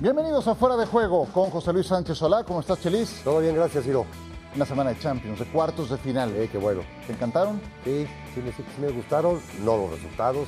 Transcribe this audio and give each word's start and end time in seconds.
Bienvenidos 0.00 0.46
a 0.46 0.54
Fuera 0.54 0.76
de 0.76 0.86
Juego 0.86 1.26
con 1.32 1.50
José 1.50 1.72
Luis 1.72 1.86
Sánchez 1.86 2.18
Solá. 2.18 2.44
¿Cómo 2.44 2.60
estás, 2.60 2.80
Chelis? 2.80 3.20
Todo 3.24 3.40
bien, 3.40 3.54
gracias, 3.56 3.84
Ciro. 3.84 4.06
Una 4.54 4.64
semana 4.64 4.90
de 4.90 4.98
Champions, 5.00 5.38
de 5.40 5.44
cuartos 5.46 5.90
de 5.90 5.98
final. 5.98 6.32
Qué 6.50 6.58
bueno. 6.58 6.82
¿Te 7.06 7.12
encantaron? 7.12 7.60
Sí, 7.84 8.06
sí, 8.34 8.40
me, 8.40 8.52
sí 8.52 8.62
me 8.80 8.88
gustaron. 8.90 9.40
No 9.64 9.76
los 9.76 9.90
resultados, 9.90 10.46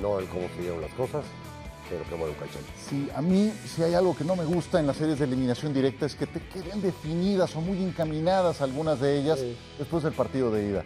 no 0.00 0.18
el 0.20 0.26
cómo 0.28 0.42
se 0.54 0.62
dieron 0.62 0.80
las 0.80 0.92
cosas, 0.94 1.24
pero 1.90 2.04
qué 2.08 2.14
bueno, 2.14 2.34
cachón. 2.38 2.62
Sí, 2.88 3.08
a 3.14 3.20
mí, 3.20 3.52
si 3.66 3.82
hay 3.82 3.94
algo 3.94 4.16
que 4.16 4.24
no 4.24 4.36
me 4.36 4.44
gusta 4.44 4.78
en 4.78 4.86
las 4.86 4.96
series 4.96 5.18
de 5.18 5.24
eliminación 5.24 5.74
directa 5.74 6.06
es 6.06 6.14
que 6.14 6.26
te 6.26 6.40
queden 6.40 6.80
definidas 6.80 7.54
o 7.56 7.60
muy 7.60 7.82
encaminadas 7.82 8.60
algunas 8.62 9.00
de 9.00 9.18
ellas 9.18 9.40
Sí. 9.40 9.56
después 9.78 10.04
del 10.04 10.12
partido 10.12 10.52
de 10.52 10.64
ida. 10.68 10.84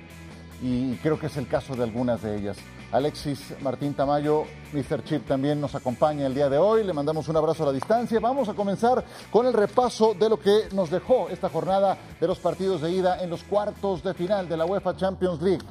Y 0.63 0.97
creo 0.97 1.19
que 1.21 1.27
es 1.27 1.37
el 1.37 1.47
caso 1.49 1.77
de 1.77 1.83
algunas 1.85 2.23
de 2.23 2.37
ellas. 2.39 2.57
Alexis 2.93 3.55
Martín 3.63 3.95
Tamayo, 3.95 4.45
Mr. 4.73 5.03
Chip 5.05 5.27
también 5.27 5.61
nos 5.61 5.75
acompaña 5.75 6.27
el 6.27 6.35
día 6.35 6.49
de 6.49 6.59
hoy. 6.59 6.85
Le 6.85 6.93
mandamos 6.93 7.29
un 7.29 7.37
abrazo 7.37 7.65
a 7.65 7.67
la 7.67 7.73
distancia. 7.73 8.21
Vamos 8.21 8.49
a 8.49 8.55
comenzar 8.55 9.05
con 9.31 9.47
el 9.47 9.53
repaso 9.53 10.15
de 10.15 10.29
lo 10.29 10.39
que 10.39 10.69
nos 10.73 10.91
dejó 10.91 11.29
esta 11.29 11.49
jornada 11.49 11.99
de 12.21 12.27
los 12.27 12.39
partidos 12.39 12.81
de 12.81 12.93
ida 12.93 13.23
en 13.23 13.31
los 13.31 13.43
cuartos 13.43 14.03
de 14.03 14.15
final 14.15 14.49
de 14.49 14.57
la 14.57 14.65
UEFA 14.65 14.97
Champions 14.97 15.43
League. 15.43 15.65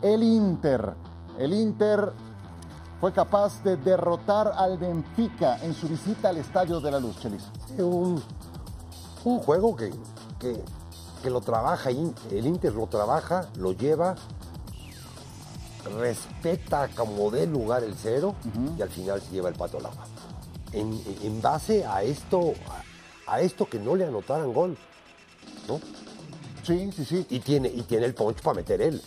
El 0.00 0.22
Inter, 0.22 0.94
el 1.38 1.52
Inter 1.52 2.12
fue 3.00 3.12
capaz 3.12 3.62
de 3.64 3.76
derrotar 3.76 4.52
al 4.56 4.78
Benfica 4.78 5.58
en 5.62 5.74
su 5.74 5.88
visita 5.88 6.28
al 6.28 6.36
Estadio 6.36 6.80
de 6.80 6.90
la 6.90 7.00
Luz, 7.00 7.18
Chelis. 7.18 7.44
Un, 7.78 8.22
un 9.24 9.38
juego 9.40 9.74
que, 9.74 9.90
que, 10.38 10.62
que 11.22 11.30
lo 11.30 11.40
trabaja, 11.40 11.90
el 11.90 12.46
Inter 12.46 12.72
lo 12.72 12.86
trabaja, 12.86 13.48
lo 13.56 13.72
lleva, 13.72 14.14
respeta 15.98 16.88
como 16.88 17.30
dé 17.30 17.46
lugar 17.46 17.82
el 17.84 17.94
cero 17.94 18.34
y 18.76 18.82
al 18.82 18.88
final 18.88 19.20
se 19.20 19.30
lleva 19.32 19.48
el 19.48 19.54
pato 19.54 19.78
al 19.78 19.86
agua. 19.86 20.06
En, 20.72 21.00
en 21.22 21.42
base 21.42 21.84
a 21.84 22.02
esto, 22.02 22.54
a, 23.26 23.34
a 23.34 23.40
esto 23.40 23.66
que 23.66 23.78
no 23.78 23.94
le 23.94 24.06
anotaran 24.06 24.52
gol, 24.52 24.76
¿no? 25.68 25.80
Sí, 26.62 26.90
sí, 26.92 27.04
sí. 27.04 27.26
Y 27.28 27.40
tiene, 27.40 27.68
y 27.68 27.82
tiene 27.82 28.06
el 28.06 28.14
punch 28.14 28.40
para 28.40 28.56
meter 28.56 28.80
él. 28.80 29.02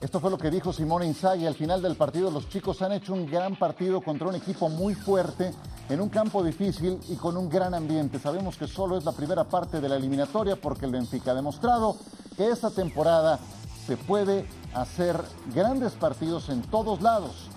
Esto 0.00 0.18
fue 0.18 0.30
lo 0.30 0.38
que 0.38 0.50
dijo 0.50 0.72
Simone 0.72 1.06
Inzaghi 1.06 1.46
al 1.46 1.54
final 1.54 1.80
del 1.80 1.94
partido. 1.94 2.30
Los 2.30 2.48
chicos 2.48 2.82
han 2.82 2.92
hecho 2.92 3.12
un 3.12 3.30
gran 3.30 3.54
partido 3.54 4.00
contra 4.00 4.26
un 4.26 4.34
equipo 4.34 4.68
muy 4.68 4.96
fuerte, 4.96 5.52
en 5.88 6.00
un 6.00 6.08
campo 6.08 6.42
difícil 6.42 6.98
y 7.08 7.14
con 7.14 7.36
un 7.36 7.48
gran 7.48 7.74
ambiente. 7.74 8.18
Sabemos 8.18 8.56
que 8.56 8.66
solo 8.66 8.96
es 8.98 9.04
la 9.04 9.12
primera 9.12 9.44
parte 9.44 9.80
de 9.80 9.88
la 9.88 9.96
eliminatoria 9.96 10.56
porque 10.56 10.86
el 10.86 10.92
Benfica 10.92 11.30
ha 11.30 11.34
demostrado 11.34 11.96
que 12.36 12.48
esta 12.48 12.70
temporada 12.70 13.38
se 13.86 13.96
puede 13.96 14.46
hacer 14.74 15.20
grandes 15.54 15.92
partidos 15.92 16.48
en 16.48 16.62
todos 16.62 17.02
lados. 17.02 17.48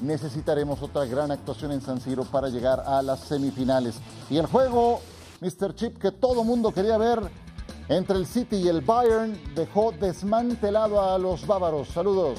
Necesitaremos 0.00 0.82
otra 0.82 1.04
gran 1.06 1.30
actuación 1.30 1.72
en 1.72 1.80
San 1.80 2.00
Siro 2.00 2.24
para 2.24 2.48
llegar 2.48 2.80
a 2.86 3.02
las 3.02 3.20
semifinales. 3.20 3.96
Y 4.30 4.38
el 4.38 4.46
juego, 4.46 5.00
Mr. 5.40 5.74
Chip, 5.74 5.98
que 5.98 6.12
todo 6.12 6.44
mundo 6.44 6.72
quería 6.72 6.98
ver 6.98 7.20
entre 7.88 8.16
el 8.16 8.26
City 8.26 8.56
y 8.56 8.68
el 8.68 8.80
Bayern, 8.80 9.38
dejó 9.54 9.92
desmantelado 9.92 11.00
a 11.00 11.18
los 11.18 11.46
bávaros. 11.46 11.88
Saludos. 11.88 12.38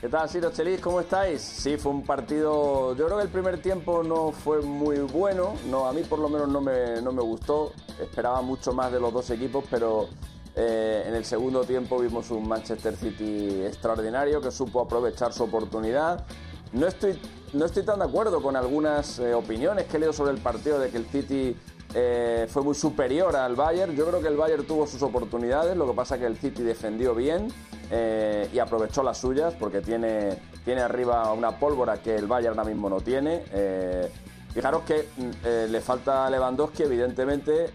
¿Qué 0.00 0.08
tal, 0.08 0.30
Ciro 0.30 0.50
Chelis? 0.50 0.80
¿Cómo 0.80 0.98
estáis? 1.00 1.42
Sí, 1.42 1.76
fue 1.76 1.92
un 1.92 2.02
partido. 2.02 2.96
Yo 2.96 3.04
creo 3.04 3.18
que 3.18 3.24
el 3.24 3.28
primer 3.28 3.60
tiempo 3.60 4.02
no 4.02 4.32
fue 4.32 4.62
muy 4.62 4.96
bueno. 5.00 5.52
No, 5.68 5.86
a 5.86 5.92
mí, 5.92 6.00
por 6.04 6.18
lo 6.20 6.30
menos, 6.30 6.48
no 6.48 6.62
me, 6.62 7.02
no 7.02 7.12
me 7.12 7.20
gustó. 7.20 7.74
Esperaba 8.00 8.40
mucho 8.40 8.72
más 8.72 8.90
de 8.90 8.98
los 8.98 9.12
dos 9.12 9.28
equipos, 9.28 9.62
pero 9.70 10.08
eh, 10.56 11.04
en 11.06 11.14
el 11.14 11.26
segundo 11.26 11.64
tiempo 11.64 11.98
vimos 11.98 12.30
un 12.30 12.48
Manchester 12.48 12.96
City 12.96 13.62
extraordinario 13.62 14.40
que 14.40 14.50
supo 14.50 14.80
aprovechar 14.80 15.34
su 15.34 15.44
oportunidad. 15.44 16.24
No 16.72 16.86
estoy, 16.86 17.20
no 17.52 17.66
estoy 17.66 17.84
tan 17.84 17.98
de 17.98 18.06
acuerdo 18.06 18.40
con 18.40 18.56
algunas 18.56 19.18
eh, 19.18 19.34
opiniones 19.34 19.84
que 19.84 19.98
leído 19.98 20.14
sobre 20.14 20.32
el 20.32 20.38
partido 20.38 20.78
de 20.78 20.88
que 20.88 20.96
el 20.96 21.04
City 21.08 21.54
eh, 21.92 22.46
fue 22.48 22.62
muy 22.62 22.74
superior 22.74 23.36
al 23.36 23.54
Bayern. 23.54 23.94
Yo 23.94 24.06
creo 24.06 24.22
que 24.22 24.28
el 24.28 24.38
Bayern 24.38 24.64
tuvo 24.64 24.86
sus 24.86 25.02
oportunidades, 25.02 25.76
lo 25.76 25.86
que 25.86 25.92
pasa 25.92 26.18
que 26.18 26.24
el 26.24 26.38
City 26.38 26.62
defendió 26.62 27.14
bien 27.14 27.48
eh, 27.90 28.48
y 28.52 28.58
aprovechó 28.58 29.02
las 29.02 29.18
suyas 29.18 29.54
porque 29.58 29.80
tiene, 29.80 30.38
tiene 30.64 30.82
arriba 30.82 31.32
una 31.32 31.58
pólvora 31.58 32.00
que 32.00 32.14
el 32.14 32.26
Bayern 32.26 32.58
ahora 32.58 32.70
mismo 32.70 32.88
no 32.88 33.00
tiene. 33.00 33.44
Eh, 33.52 34.10
fijaros 34.52 34.82
que 34.82 35.08
mm, 35.16 35.30
eh, 35.44 35.66
le 35.68 35.80
falta 35.80 36.30
Lewandowski, 36.30 36.84
evidentemente, 36.84 37.72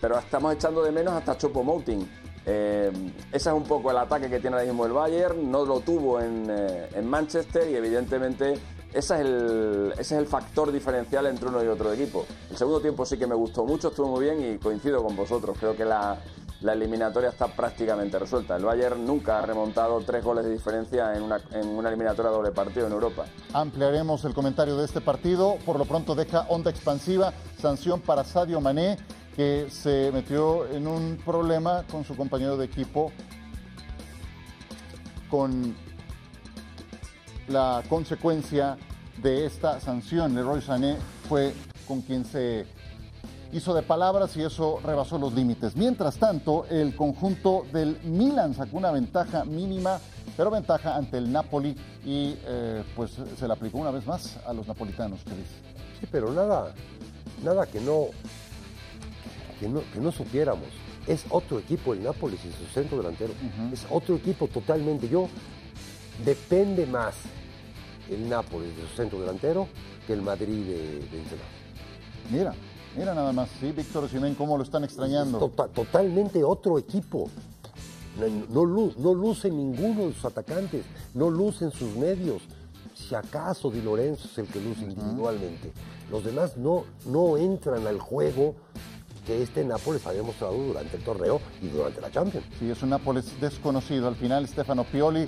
pero 0.00 0.18
estamos 0.18 0.54
echando 0.54 0.82
de 0.82 0.92
menos 0.92 1.14
hasta 1.14 1.36
Chopo 1.36 1.62
Moting. 1.62 2.08
Eh, 2.46 2.92
ese 3.32 3.48
es 3.48 3.54
un 3.54 3.64
poco 3.64 3.90
el 3.90 3.96
ataque 3.96 4.28
que 4.28 4.38
tiene 4.38 4.56
ahora 4.56 4.66
mismo 4.66 4.84
el 4.84 4.92
Bayern, 4.92 5.50
no 5.50 5.64
lo 5.64 5.80
tuvo 5.80 6.20
en, 6.20 6.46
en 6.48 7.08
Manchester 7.08 7.70
y 7.70 7.74
evidentemente 7.74 8.58
ese 8.94 9.14
es, 9.14 9.20
el, 9.22 9.92
ese 9.94 10.00
es 10.02 10.12
el 10.12 10.26
factor 10.26 10.70
diferencial 10.70 11.26
entre 11.26 11.48
uno 11.48 11.64
y 11.64 11.66
otro 11.66 11.92
equipo. 11.92 12.26
El 12.48 12.56
segundo 12.56 12.80
tiempo 12.80 13.04
sí 13.04 13.18
que 13.18 13.26
me 13.26 13.34
gustó 13.34 13.64
mucho, 13.64 13.88
estuvo 13.88 14.08
muy 14.08 14.24
bien 14.24 14.54
y 14.54 14.58
coincido 14.58 15.02
con 15.02 15.16
vosotros. 15.16 15.56
Creo 15.58 15.74
que 15.74 15.84
la, 15.84 16.20
la 16.64 16.72
eliminatoria 16.72 17.28
está 17.28 17.48
prácticamente 17.48 18.18
resuelta. 18.18 18.56
El 18.56 18.64
Bayern 18.64 19.04
nunca 19.04 19.38
ha 19.38 19.42
remontado 19.42 20.00
tres 20.00 20.24
goles 20.24 20.46
de 20.46 20.52
diferencia 20.52 21.14
en 21.14 21.22
una, 21.22 21.38
en 21.52 21.68
una 21.68 21.90
eliminatoria 21.90 22.30
doble 22.30 22.52
partido 22.52 22.86
en 22.86 22.92
Europa. 22.94 23.26
Ampliaremos 23.52 24.24
el 24.24 24.32
comentario 24.32 24.74
de 24.78 24.86
este 24.86 25.02
partido. 25.02 25.58
Por 25.66 25.78
lo 25.78 25.84
pronto 25.84 26.14
deja 26.14 26.46
onda 26.48 26.70
expansiva, 26.70 27.34
sanción 27.60 28.00
para 28.00 28.24
Sadio 28.24 28.62
Mané, 28.62 28.96
que 29.36 29.66
se 29.68 30.10
metió 30.10 30.66
en 30.70 30.86
un 30.86 31.20
problema 31.22 31.84
con 31.90 32.02
su 32.02 32.16
compañero 32.16 32.56
de 32.56 32.64
equipo 32.64 33.12
con 35.28 35.76
la 37.46 37.82
consecuencia 37.90 38.78
de 39.22 39.44
esta 39.44 39.80
sanción. 39.80 40.34
Leroy 40.34 40.62
Sané 40.62 40.96
fue 41.28 41.52
con 41.86 42.00
quien 42.00 42.24
se 42.24 42.64
hizo 43.54 43.72
de 43.72 43.82
palabras 43.82 44.36
y 44.36 44.42
eso 44.42 44.80
rebasó 44.84 45.16
los 45.16 45.32
límites. 45.32 45.76
Mientras 45.76 46.16
tanto, 46.16 46.66
el 46.68 46.94
conjunto 46.96 47.64
del 47.72 48.00
Milan 48.02 48.52
sacó 48.52 48.76
una 48.76 48.90
ventaja 48.90 49.44
mínima, 49.44 50.00
pero 50.36 50.50
ventaja 50.50 50.96
ante 50.96 51.18
el 51.18 51.30
Napoli 51.30 51.76
y 52.04 52.36
eh, 52.44 52.82
pues 52.96 53.12
se 53.38 53.46
la 53.46 53.54
aplicó 53.54 53.78
una 53.78 53.92
vez 53.92 54.04
más 54.06 54.38
a 54.44 54.52
los 54.52 54.66
napolitanos, 54.66 55.20
Cris. 55.22 55.46
Sí, 56.00 56.08
pero 56.10 56.32
nada, 56.32 56.74
nada 57.44 57.64
que 57.66 57.80
no, 57.80 58.06
que 59.60 59.68
no, 59.68 59.82
que 59.92 60.00
no 60.00 60.10
supiéramos. 60.10 60.68
Es 61.06 61.24
otro 61.30 61.58
equipo 61.60 61.92
el 61.92 62.02
Nápoles 62.02 62.40
y 62.44 62.50
su 62.50 62.64
centro 62.72 62.96
delantero. 62.96 63.34
Es 63.72 63.86
otro 63.90 64.16
equipo 64.16 64.48
totalmente. 64.48 65.08
Yo 65.08 65.28
depende 66.24 66.86
más 66.86 67.14
el 68.10 68.28
Nápoles 68.28 68.74
de 68.74 68.82
su 68.88 68.96
centro 68.96 69.20
delantero 69.20 69.68
que 70.06 70.14
el 70.14 70.22
Madrid 70.22 70.64
de, 70.64 70.76
de. 71.00 71.22
Mira, 72.30 72.54
mira 72.96 73.14
nada 73.14 73.32
más, 73.32 73.48
sí, 73.60 73.72
Víctor 73.72 74.04
Osimhen, 74.04 74.34
cómo 74.34 74.56
lo 74.56 74.62
están 74.62 74.84
extrañando. 74.84 75.38
Tota- 75.38 75.68
totalmente 75.68 76.42
otro 76.44 76.78
equipo. 76.78 77.28
No, 78.18 78.26
no 78.50 78.64
lu- 78.64 78.94
no 78.98 79.12
luce 79.14 79.50
ninguno 79.50 80.06
de 80.06 80.12
sus 80.14 80.24
atacantes, 80.24 80.84
no 81.14 81.30
lucen 81.30 81.70
sus 81.72 81.96
medios. 81.96 82.42
Si 82.94 83.14
acaso 83.14 83.70
Di 83.70 83.82
Lorenzo 83.82 84.28
es 84.30 84.38
el 84.38 84.46
que 84.46 84.60
luce 84.60 84.82
individualmente. 84.84 85.72
Los 86.10 86.24
demás 86.24 86.56
no, 86.56 86.84
no 87.06 87.36
entran 87.36 87.86
al 87.86 87.98
juego 87.98 88.54
que 89.26 89.42
este 89.42 89.64
Nápoles 89.64 90.06
ha 90.06 90.12
demostrado 90.12 90.52
durante 90.54 90.96
el 90.96 91.02
torneo 91.02 91.40
y 91.60 91.68
durante 91.68 92.00
la 92.00 92.10
Champions. 92.12 92.46
Sí, 92.60 92.70
es 92.70 92.80
un 92.82 92.90
Nápoles 92.90 93.40
desconocido. 93.40 94.06
Al 94.06 94.14
final, 94.14 94.46
Stefano 94.46 94.84
Pioli 94.84 95.26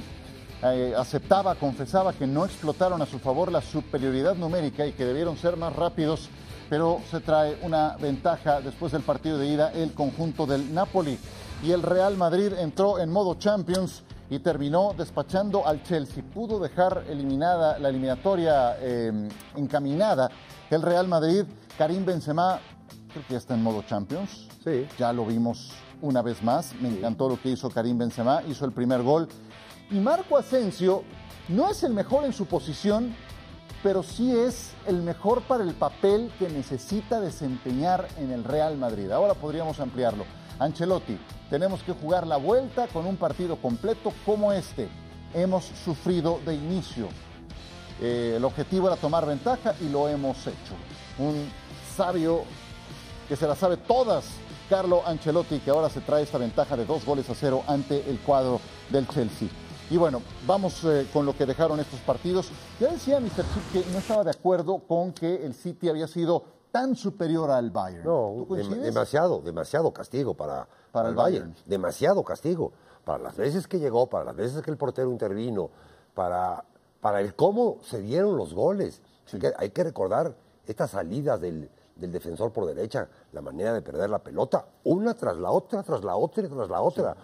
eh, 0.63 0.95
aceptaba, 0.97 1.55
confesaba 1.57 2.13
que 2.13 2.27
no 2.27 2.45
explotaron 2.45 3.03
a 3.03 3.07
su 3.07 3.19
favor 3.19 3.51
la 3.51 3.63
superioridad 3.63 4.37
numérica 4.37 4.87
y 4.87 4.93
que 4.93 5.05
debieron 5.05 5.37
ser 5.37 5.57
más 5.57 5.75
rápidos, 5.75 6.29
pero 6.69 7.01
se 7.11 7.21
trae 7.21 7.59
una 7.63 7.97
ventaja 7.97 8.61
después 8.61 8.93
del 8.93 9.03
partido 9.03 9.39
de 9.39 9.47
ida 9.47 9.73
el 9.73 9.93
conjunto 9.93 10.47
del 10.47 10.73
Napoli. 10.73 11.19
Y 11.63 11.73
el 11.73 11.83
Real 11.83 12.17
Madrid 12.17 12.53
entró 12.59 12.99
en 12.99 13.11
modo 13.11 13.35
Champions 13.35 14.03
y 14.29 14.39
terminó 14.41 14.95
despachando 14.97 15.67
al 15.67 15.83
Chelsea. 15.83 16.23
Pudo 16.35 16.59
dejar 16.59 17.05
eliminada 17.09 17.79
la 17.79 17.89
eliminatoria 17.89 18.77
eh, 18.81 19.29
encaminada. 19.57 20.31
El 20.71 20.83
Real 20.83 21.09
Madrid, 21.09 21.45
Karim 21.79 22.05
Benzema, 22.05 22.61
creo 23.13 23.25
que 23.27 23.33
ya 23.35 23.39
está 23.39 23.55
en 23.55 23.63
modo 23.63 23.83
Champions. 23.83 24.49
Sí. 24.65 24.87
Ya 24.99 25.13
lo 25.13 25.25
vimos 25.25 25.73
una 26.03 26.23
vez 26.23 26.43
más. 26.43 26.75
Me 26.81 26.89
encantó 26.89 27.29
lo 27.29 27.41
que 27.41 27.51
hizo 27.51 27.71
Karim 27.71 27.99
Benzema. 27.99 28.43
Hizo 28.49 28.65
el 28.65 28.73
primer 28.73 29.03
gol. 29.03 29.29
Y 29.91 30.01
Marco 30.01 30.37
Asensio 30.37 31.05
no 31.49 31.71
es 31.71 31.85
el 31.85 31.95
mejor 31.95 32.25
en 32.25 32.33
su 32.33 32.47
posición, 32.47 33.15
pero 33.83 34.03
sí 34.03 34.35
es 34.37 34.73
el 34.87 35.03
mejor 35.03 35.43
para 35.43 35.65
el 35.65 35.75
papel 35.75 36.33
que 36.39 36.49
necesita 36.49 37.21
desempeñar 37.21 38.09
en 38.19 38.33
el 38.33 38.45
Real 38.45 38.77
Madrid. 38.77 39.11
Ahora 39.11 39.35
podríamos 39.35 39.81
ampliarlo. 39.81 40.25
Ancelotti, 40.59 41.19
tenemos 41.51 41.83
que 41.83 41.93
jugar 41.93 42.27
la 42.27 42.37
vuelta 42.37 42.87
con 42.89 43.07
un 43.07 43.17
partido 43.17 43.57
completo 43.57 44.13
como 44.25 44.53
este. 44.53 44.89
Hemos 45.35 45.65
sufrido 45.65 46.41
de 46.47 46.55
inicio. 46.55 47.09
Eh, 48.01 48.35
el 48.37 48.45
objetivo 48.45 48.89
era 48.89 48.97
tomar 48.97 49.27
ventaja 49.27 49.75
y 49.81 49.89
lo 49.89 50.09
hemos 50.09 50.39
hecho. 50.47 50.75
Un 51.19 51.51
sabio 51.97 52.43
que 53.29 53.37
se 53.37 53.47
la 53.47 53.55
sabe 53.55 53.77
todas, 53.77 54.25
Carlo 54.69 55.03
Ancelotti, 55.07 55.59
que 55.61 55.71
ahora 55.71 55.91
se 55.91 56.01
trae 56.01 56.23
esta 56.23 56.39
ventaja 56.39 56.77
de 56.77 56.85
dos 56.85 57.05
goles 57.05 57.29
a 57.31 57.35
cero 57.35 57.63
ante 57.67 58.09
el 58.09 58.19
cuadro 58.21 58.61
del 58.91 59.07
Chelsea. 59.09 59.49
Y 59.89 59.97
bueno, 59.97 60.21
vamos 60.47 60.83
eh, 60.85 61.07
con 61.13 61.25
lo 61.25 61.37
que 61.37 61.47
dejaron 61.47 61.79
estos 61.79 62.01
partidos. 62.01 62.51
Ya 62.81 62.91
decía 62.91 63.21
Mr. 63.21 63.29
Chip 63.37 63.73
que 63.73 63.91
no 63.93 63.99
estaba 63.99 64.25
de 64.25 64.31
acuerdo 64.31 64.81
con 64.81 65.13
que 65.13 65.47
el 65.47 65.55
City 65.55 65.89
había 65.89 66.09
sido 66.09 66.43
tan 66.73 66.97
superior 66.97 67.51
al 67.51 67.71
Bayern. 67.71 68.05
No, 68.05 68.47
demasiado, 68.83 69.41
demasiado 69.41 69.93
castigo 69.93 70.35
para, 70.35 70.67
Para 70.67 70.69
para 70.91 71.09
el 71.09 71.15
Bayern. 71.15 71.45
Bayern. 71.51 71.63
Demasiado 71.67 72.25
castigo. 72.25 72.73
Para 73.05 73.23
las 73.23 73.37
veces 73.37 73.69
que 73.69 73.79
llegó, 73.79 74.09
para 74.09 74.25
las 74.25 74.37
veces 74.37 74.63
que 74.63 74.71
el 74.73 74.77
portero 74.77 75.13
intervino, 75.13 75.71
para, 76.15 76.65
para 77.01 77.21
el 77.21 77.37
cómo 77.37 77.79
se 77.85 78.01
dieron 78.01 78.37
los 78.37 78.53
goles. 78.53 79.01
Hay, 79.33 79.39
que, 79.39 79.53
hay 79.57 79.71
que 79.71 79.85
recordar 79.85 80.35
estas 80.67 80.91
salidas 80.91 81.41
del, 81.41 81.71
del 81.97 82.13
defensor 82.13 82.53
por 82.53 82.67
derecha, 82.67 83.09
la 83.33 83.41
manera 83.41 83.73
de 83.73 83.81
perder 83.83 84.11
la 84.11 84.19
pelota, 84.19 84.67
una 84.85 85.15
tras 85.15 85.37
la 85.39 85.51
otra, 85.51 85.83
tras 85.83 86.05
la 86.05 86.15
otra 86.17 86.47
tras 86.49 86.69
la 86.69 86.81
otra. 86.83 87.17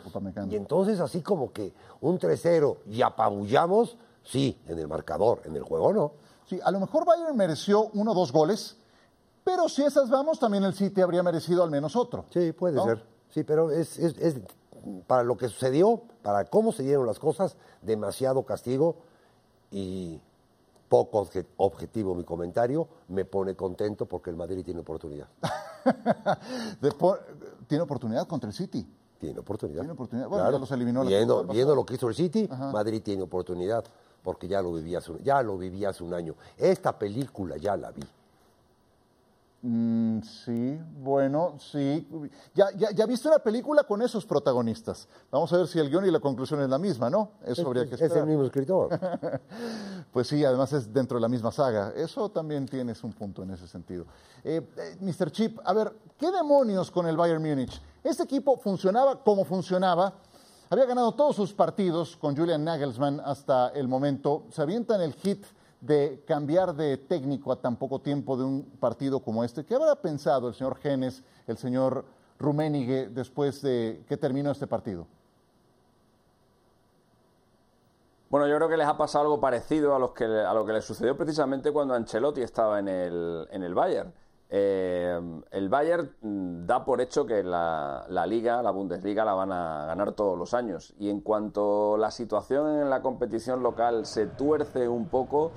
Y 0.50 0.56
entonces 0.56 0.98
así 1.00 1.20
como 1.22 1.52
que 1.52 1.72
un 2.00 2.18
3-0 2.18 2.78
y 2.86 3.02
apabullamos, 3.02 3.96
sí, 4.22 4.58
en 4.66 4.78
el 4.78 4.88
marcador, 4.88 5.42
en 5.44 5.54
el 5.56 5.62
juego 5.62 5.92
no. 5.92 6.12
Sí, 6.46 6.58
a 6.64 6.70
lo 6.70 6.80
mejor 6.80 7.04
Bayern 7.04 7.36
mereció 7.36 7.90
uno 7.94 8.12
o 8.12 8.14
dos 8.14 8.32
goles, 8.32 8.76
pero 9.44 9.68
si 9.68 9.82
esas 9.84 10.08
vamos, 10.08 10.38
también 10.38 10.64
el 10.64 10.72
City 10.74 11.00
habría 11.02 11.22
merecido 11.22 11.62
al 11.62 11.70
menos 11.70 11.94
otro. 11.94 12.24
Sí, 12.30 12.52
puede 12.52 12.76
¿no? 12.76 12.84
ser. 12.84 13.04
Sí, 13.30 13.44
pero 13.44 13.70
es, 13.70 13.98
es- 13.98 14.16
es 14.18 14.36
para 15.06 15.22
lo 15.22 15.36
que 15.36 15.48
sucedió, 15.48 16.02
para 16.22 16.44
cómo 16.46 16.72
se 16.72 16.82
dieron 16.82 17.06
las 17.06 17.18
cosas, 17.18 17.56
demasiado 17.82 18.44
castigo 18.44 18.96
y 19.70 20.20
poco 20.92 21.24
obje- 21.24 21.46
objetivo 21.56 22.14
mi 22.14 22.22
comentario. 22.22 22.86
Me 23.08 23.24
pone 23.24 23.54
contento 23.56 24.04
porque 24.04 24.28
el 24.28 24.36
Madrid 24.36 24.62
tiene 24.62 24.80
oportunidad. 24.80 25.26
Después, 26.82 27.18
tiene 27.66 27.80
oportunidad 27.82 28.26
contra 28.26 28.48
el 28.50 28.54
City. 28.54 28.86
Tiene 29.18 29.38
oportunidad. 29.38 29.80
Tiene 29.80 29.92
oportunidad. 29.94 30.28
Bueno, 30.28 30.50
ya 30.50 30.58
los 30.58 30.70
eliminó 30.70 31.02
viendo, 31.06 31.44
viendo 31.44 31.74
lo 31.74 31.86
que 31.86 31.94
hizo 31.94 32.08
el 32.10 32.14
City, 32.14 32.46
Ajá. 32.50 32.70
Madrid 32.72 33.00
tiene 33.02 33.22
oportunidad 33.22 33.82
porque 34.22 34.46
ya 34.48 34.60
lo 34.60 34.74
viví 34.74 34.94
hace, 34.94 35.12
un- 35.12 35.18
ya 35.20 35.42
lo 35.42 35.56
viví 35.56 35.82
hace 35.86 36.04
un 36.04 36.12
año. 36.12 36.34
Esta 36.58 36.98
película 36.98 37.56
ya 37.56 37.74
la 37.74 37.90
vi. 37.90 38.02
Mm, 39.64 40.22
sí, 40.22 40.80
bueno, 40.98 41.54
sí. 41.58 42.04
Ya, 42.52 42.66
ya, 42.76 42.90
ya 42.90 43.06
viste 43.06 43.28
una 43.28 43.38
película 43.38 43.84
con 43.84 44.02
esos 44.02 44.26
protagonistas. 44.26 45.06
Vamos 45.30 45.52
a 45.52 45.58
ver 45.58 45.68
si 45.68 45.78
el 45.78 45.88
guion 45.88 46.04
y 46.04 46.10
la 46.10 46.18
conclusión 46.18 46.60
es 46.62 46.68
la 46.68 46.78
misma, 46.78 47.08
¿no? 47.08 47.30
Eso 47.44 47.68
habría 47.68 47.86
que 47.88 47.94
es 47.94 48.00
el 48.00 48.06
esperar. 48.08 48.26
mismo 48.26 48.44
escritor. 48.44 48.88
Pues 50.12 50.26
sí, 50.26 50.44
además 50.44 50.70
es 50.74 50.92
dentro 50.92 51.16
de 51.16 51.22
la 51.22 51.28
misma 51.28 51.50
saga. 51.50 51.92
Eso 51.96 52.30
también 52.30 52.66
tienes 52.66 53.02
un 53.02 53.14
punto 53.14 53.44
en 53.44 53.50
ese 53.52 53.66
sentido. 53.66 54.04
Eh, 54.44 54.60
eh, 54.76 54.96
Mr. 55.00 55.30
Chip, 55.30 55.58
a 55.64 55.72
ver, 55.72 55.90
¿qué 56.18 56.30
demonios 56.30 56.90
con 56.90 57.06
el 57.06 57.16
Bayern 57.16 57.40
Múnich? 57.42 57.80
Este 58.04 58.24
equipo 58.24 58.58
funcionaba 58.58 59.22
como 59.22 59.44
funcionaba. 59.46 60.12
Había 60.68 60.84
ganado 60.84 61.12
todos 61.14 61.36
sus 61.36 61.54
partidos 61.54 62.16
con 62.16 62.36
Julian 62.36 62.62
Nagelsmann 62.64 63.20
hasta 63.24 63.68
el 63.68 63.88
momento. 63.88 64.44
Se 64.50 64.60
avientan 64.60 65.00
el 65.00 65.14
hit 65.14 65.46
de 65.82 66.22
cambiar 66.26 66.74
de 66.74 66.96
técnico 66.96 67.52
a 67.52 67.56
tan 67.56 67.76
poco 67.76 68.00
tiempo 68.00 68.36
de 68.36 68.44
un 68.44 68.62
partido 68.78 69.20
como 69.20 69.42
este. 69.42 69.64
¿Qué 69.64 69.74
habrá 69.74 69.96
pensado 69.96 70.48
el 70.48 70.54
señor 70.54 70.76
Genes, 70.76 71.24
el 71.46 71.58
señor 71.58 72.04
Rummenigge 72.38 73.08
después 73.08 73.60
de 73.62 74.04
que 74.08 74.16
terminó 74.16 74.52
este 74.52 74.68
partido? 74.68 75.06
Bueno, 78.30 78.46
yo 78.46 78.56
creo 78.56 78.68
que 78.68 78.76
les 78.76 78.86
ha 78.86 78.96
pasado 78.96 79.24
algo 79.24 79.40
parecido 79.40 79.94
a, 79.94 79.98
los 79.98 80.12
que, 80.12 80.24
a 80.24 80.54
lo 80.54 80.64
que 80.64 80.72
les 80.72 80.84
sucedió 80.84 81.16
precisamente 81.16 81.72
cuando 81.72 81.94
Ancelotti 81.94 82.40
estaba 82.40 82.78
en 82.78 82.88
el, 82.88 83.48
en 83.50 83.62
el 83.64 83.74
Bayern. 83.74 84.14
Eh, 84.54 85.18
el 85.50 85.68
Bayern 85.70 86.10
mm, 86.20 86.66
da 86.66 86.84
por 86.84 87.00
hecho 87.00 87.24
que 87.24 87.42
la, 87.42 88.04
la 88.10 88.26
Liga, 88.26 88.62
la 88.62 88.70
Bundesliga, 88.70 89.24
la 89.24 89.32
van 89.32 89.50
a 89.50 89.86
ganar 89.86 90.12
todos 90.12 90.38
los 90.38 90.52
años. 90.52 90.92
Y 90.98 91.08
en 91.08 91.22
cuanto 91.22 91.96
la 91.96 92.10
situación 92.10 92.82
en 92.82 92.90
la 92.90 93.00
competición 93.00 93.62
local 93.62 94.04
se 94.04 94.26
tuerce 94.26 94.88
un 94.88 95.06
poco, 95.08 95.52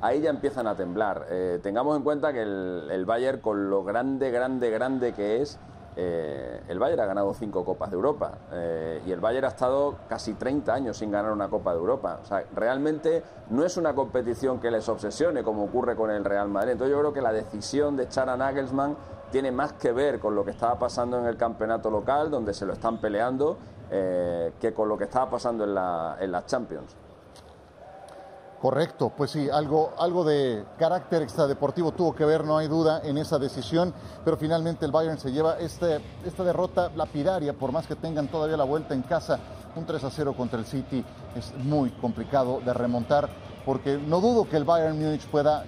ahí 0.00 0.20
ya 0.20 0.30
empiezan 0.30 0.66
a 0.66 0.74
temblar. 0.74 1.26
Eh, 1.30 1.60
tengamos 1.62 1.96
en 1.96 2.02
cuenta 2.02 2.32
que 2.32 2.42
el 2.42 3.04
Bayern, 3.06 3.40
con 3.40 3.70
lo 3.70 3.84
grande, 3.84 4.32
grande, 4.32 4.70
grande 4.70 5.12
que 5.12 5.40
es, 5.42 5.60
eh, 5.96 6.62
el 6.68 6.78
Bayern 6.78 7.00
ha 7.00 7.06
ganado 7.06 7.34
cinco 7.34 7.64
Copas 7.64 7.90
de 7.90 7.96
Europa 7.96 8.38
eh, 8.52 9.02
y 9.06 9.12
el 9.12 9.20
Bayern 9.20 9.46
ha 9.46 9.48
estado 9.48 9.96
casi 10.08 10.34
30 10.34 10.72
años 10.72 10.96
sin 10.96 11.10
ganar 11.10 11.32
una 11.32 11.48
Copa 11.48 11.72
de 11.72 11.78
Europa. 11.78 12.20
O 12.22 12.26
sea, 12.26 12.44
realmente 12.54 13.22
no 13.50 13.64
es 13.64 13.76
una 13.76 13.94
competición 13.94 14.60
que 14.60 14.70
les 14.70 14.88
obsesione 14.88 15.42
como 15.42 15.64
ocurre 15.64 15.96
con 15.96 16.10
el 16.10 16.24
Real 16.24 16.48
Madrid. 16.48 16.72
Entonces 16.72 16.94
yo 16.94 17.00
creo 17.00 17.12
que 17.12 17.22
la 17.22 17.32
decisión 17.32 17.96
de 17.96 18.04
echar 18.04 18.28
a 18.28 18.36
Nagelsmann 18.36 18.96
tiene 19.30 19.52
más 19.52 19.72
que 19.74 19.92
ver 19.92 20.18
con 20.18 20.34
lo 20.34 20.44
que 20.44 20.50
estaba 20.50 20.78
pasando 20.78 21.18
en 21.18 21.26
el 21.26 21.36
campeonato 21.36 21.90
local, 21.90 22.30
donde 22.30 22.52
se 22.54 22.66
lo 22.66 22.72
están 22.72 23.00
peleando, 23.00 23.58
eh, 23.90 24.52
que 24.60 24.72
con 24.72 24.88
lo 24.88 24.96
que 24.96 25.04
estaba 25.04 25.30
pasando 25.30 25.64
en 25.64 25.74
la, 25.74 26.16
en 26.20 26.32
la 26.32 26.44
Champions. 26.44 26.96
Correcto, 28.60 29.10
pues 29.16 29.30
sí, 29.30 29.48
algo, 29.48 29.94
algo 29.98 30.22
de 30.22 30.66
carácter 30.78 31.22
extradeportivo 31.22 31.92
tuvo 31.92 32.14
que 32.14 32.26
ver, 32.26 32.44
no 32.44 32.58
hay 32.58 32.68
duda, 32.68 33.00
en 33.02 33.16
esa 33.16 33.38
decisión, 33.38 33.94
pero 34.22 34.36
finalmente 34.36 34.84
el 34.84 34.92
Bayern 34.92 35.18
se 35.18 35.32
lleva 35.32 35.58
este, 35.58 35.98
esta 36.26 36.44
derrota 36.44 36.90
lapidaria, 36.94 37.54
por 37.54 37.72
más 37.72 37.86
que 37.86 37.96
tengan 37.96 38.28
todavía 38.28 38.58
la 38.58 38.64
vuelta 38.64 38.92
en 38.92 39.00
casa, 39.00 39.38
un 39.74 39.86
3 39.86 40.04
a 40.04 40.10
0 40.10 40.34
contra 40.36 40.58
el 40.58 40.66
City 40.66 41.02
es 41.34 41.54
muy 41.64 41.88
complicado 41.90 42.60
de 42.62 42.74
remontar, 42.74 43.30
porque 43.64 43.96
no 43.96 44.20
dudo 44.20 44.46
que 44.46 44.58
el 44.58 44.64
Bayern 44.64 44.98
Múnich 44.98 45.26
pueda 45.28 45.64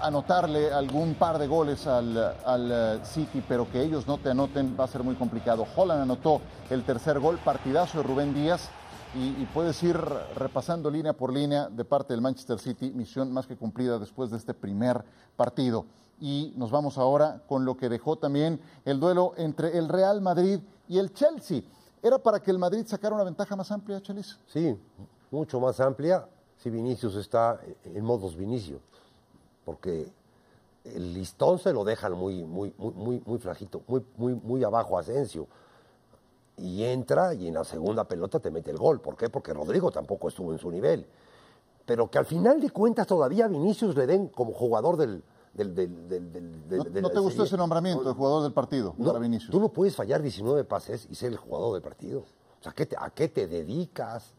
anotarle 0.00 0.72
algún 0.72 1.14
par 1.14 1.36
de 1.36 1.48
goles 1.48 1.88
al, 1.88 2.16
al 2.44 2.70
eh, 2.72 3.00
City, 3.02 3.42
pero 3.46 3.68
que 3.68 3.82
ellos 3.82 4.06
no 4.06 4.18
te 4.18 4.30
anoten 4.30 4.76
va 4.78 4.84
a 4.84 4.88
ser 4.88 5.02
muy 5.02 5.16
complicado. 5.16 5.66
Holland 5.74 6.02
anotó 6.02 6.40
el 6.70 6.84
tercer 6.84 7.18
gol, 7.18 7.38
partidazo 7.44 7.98
de 7.98 8.04
Rubén 8.04 8.32
Díaz, 8.34 8.70
y, 9.14 9.44
puedes 9.46 9.82
ir 9.82 9.96
repasando 10.36 10.90
línea 10.90 11.12
por 11.12 11.32
línea 11.32 11.68
de 11.68 11.84
parte 11.84 12.12
del 12.12 12.20
Manchester 12.20 12.58
City, 12.58 12.92
misión 12.92 13.32
más 13.32 13.46
que 13.46 13.56
cumplida 13.56 13.98
después 13.98 14.30
de 14.30 14.36
este 14.36 14.54
primer 14.54 15.04
partido. 15.36 15.86
Y 16.20 16.52
nos 16.56 16.70
vamos 16.70 16.96
ahora 16.96 17.42
con 17.48 17.64
lo 17.64 17.76
que 17.76 17.88
dejó 17.88 18.16
también 18.16 18.60
el 18.84 19.00
duelo 19.00 19.32
entre 19.36 19.76
el 19.76 19.88
Real 19.88 20.20
Madrid 20.20 20.60
y 20.88 20.98
el 20.98 21.12
Chelsea. 21.12 21.62
¿Era 22.02 22.18
para 22.18 22.40
que 22.40 22.50
el 22.50 22.58
Madrid 22.58 22.86
sacara 22.86 23.14
una 23.14 23.24
ventaja 23.24 23.56
más 23.56 23.70
amplia, 23.72 24.00
Chelis? 24.00 24.38
Sí, 24.46 24.78
mucho 25.30 25.58
más 25.58 25.80
amplia 25.80 26.26
si 26.56 26.70
Vinicius 26.70 27.16
está 27.16 27.58
en 27.84 28.04
modos 28.04 28.36
Vinicio, 28.36 28.80
porque 29.64 30.12
el 30.84 31.14
listón 31.14 31.58
se 31.58 31.72
lo 31.72 31.84
dejan 31.84 32.12
muy, 32.12 32.44
muy, 32.44 32.72
muy, 32.78 32.92
muy, 32.92 33.22
muy 33.24 33.38
flajito, 33.38 33.82
muy, 33.88 34.04
muy, 34.16 34.34
muy 34.34 34.62
abajo 34.62 34.98
Asensio 34.98 35.48
y 36.60 36.84
entra 36.84 37.34
y 37.34 37.48
en 37.48 37.54
la 37.54 37.64
segunda 37.64 38.04
pelota 38.04 38.38
te 38.38 38.50
mete 38.50 38.70
el 38.70 38.76
gol. 38.78 39.00
¿Por 39.00 39.16
qué? 39.16 39.28
Porque 39.30 39.52
Rodrigo 39.54 39.90
tampoco 39.90 40.28
estuvo 40.28 40.52
en 40.52 40.58
su 40.58 40.70
nivel. 40.70 41.06
Pero 41.86 42.10
que 42.10 42.18
al 42.18 42.26
final 42.26 42.60
de 42.60 42.70
cuentas 42.70 43.06
todavía 43.06 43.46
a 43.46 43.48
Vinicius 43.48 43.96
le 43.96 44.06
den 44.06 44.28
como 44.28 44.52
jugador 44.52 44.96
del... 44.96 45.22
del, 45.54 45.74
del, 45.74 46.08
del, 46.08 46.32
del 46.68 46.92
¿No, 46.94 47.00
¿no 47.00 47.10
te 47.10 47.18
gustó 47.18 47.30
serie. 47.30 47.44
ese 47.46 47.56
nombramiento 47.56 48.04
de 48.04 48.14
jugador 48.14 48.42
del 48.44 48.52
partido 48.52 48.94
No, 48.98 49.06
para 49.06 49.18
Vinicius? 49.18 49.50
Tú 49.50 49.58
no 49.58 49.70
puedes 49.70 49.96
fallar 49.96 50.22
19 50.22 50.64
pases 50.64 51.06
y 51.10 51.14
ser 51.16 51.32
el 51.32 51.38
jugador 51.38 51.72
del 51.74 51.82
partido. 51.82 52.20
O 52.20 52.62
sea, 52.62 52.72
¿qué 52.72 52.86
te- 52.86 52.96
¿a 52.98 53.10
qué 53.10 53.28
te 53.28 53.46
dedicas? 53.48 54.34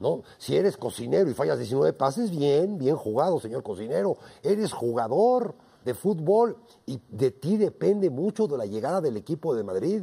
¿No? 0.00 0.22
Si 0.36 0.56
eres 0.56 0.76
cocinero 0.76 1.28
y 1.30 1.34
fallas 1.34 1.58
19 1.58 1.92
pases, 1.92 2.30
bien, 2.30 2.78
bien 2.78 2.96
jugado, 2.96 3.40
señor 3.40 3.62
cocinero. 3.62 4.16
Eres 4.42 4.72
jugador 4.72 5.54
de 5.84 5.94
fútbol 5.94 6.56
y 6.86 7.00
de 7.08 7.30
ti 7.30 7.56
depende 7.56 8.10
mucho 8.10 8.46
de 8.46 8.58
la 8.58 8.66
llegada 8.66 9.00
del 9.00 9.16
equipo 9.16 9.54
de 9.54 9.64
Madrid. 9.64 10.02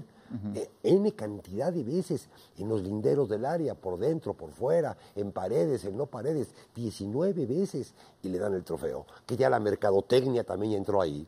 Eh, 0.55 0.70
N 0.84 1.13
cantidad 1.13 1.72
de 1.72 1.84
veces 1.84 2.27
en 2.58 2.67
los 2.67 2.82
linderos 2.82 3.29
del 3.29 3.46
área, 3.46 3.75
por 3.75 3.98
dentro, 3.98 4.34
por 4.34 4.51
fuera, 4.51 4.98
en 5.15 5.32
paredes, 5.32 5.86
en 5.86 5.96
no 5.96 6.08
paredes, 6.08 6.53
19 6.74 7.46
veces 7.46 7.94
y 8.24 8.29
le 8.29 8.39
dan 8.39 8.53
el 8.53 8.63
trofeo. 8.63 9.05
Que 9.25 9.38
ya 9.38 9.50
la 9.50 9.60
mercadotecnia 9.60 10.44
también 10.44 10.74
entró 10.74 11.01
ahí 11.01 11.27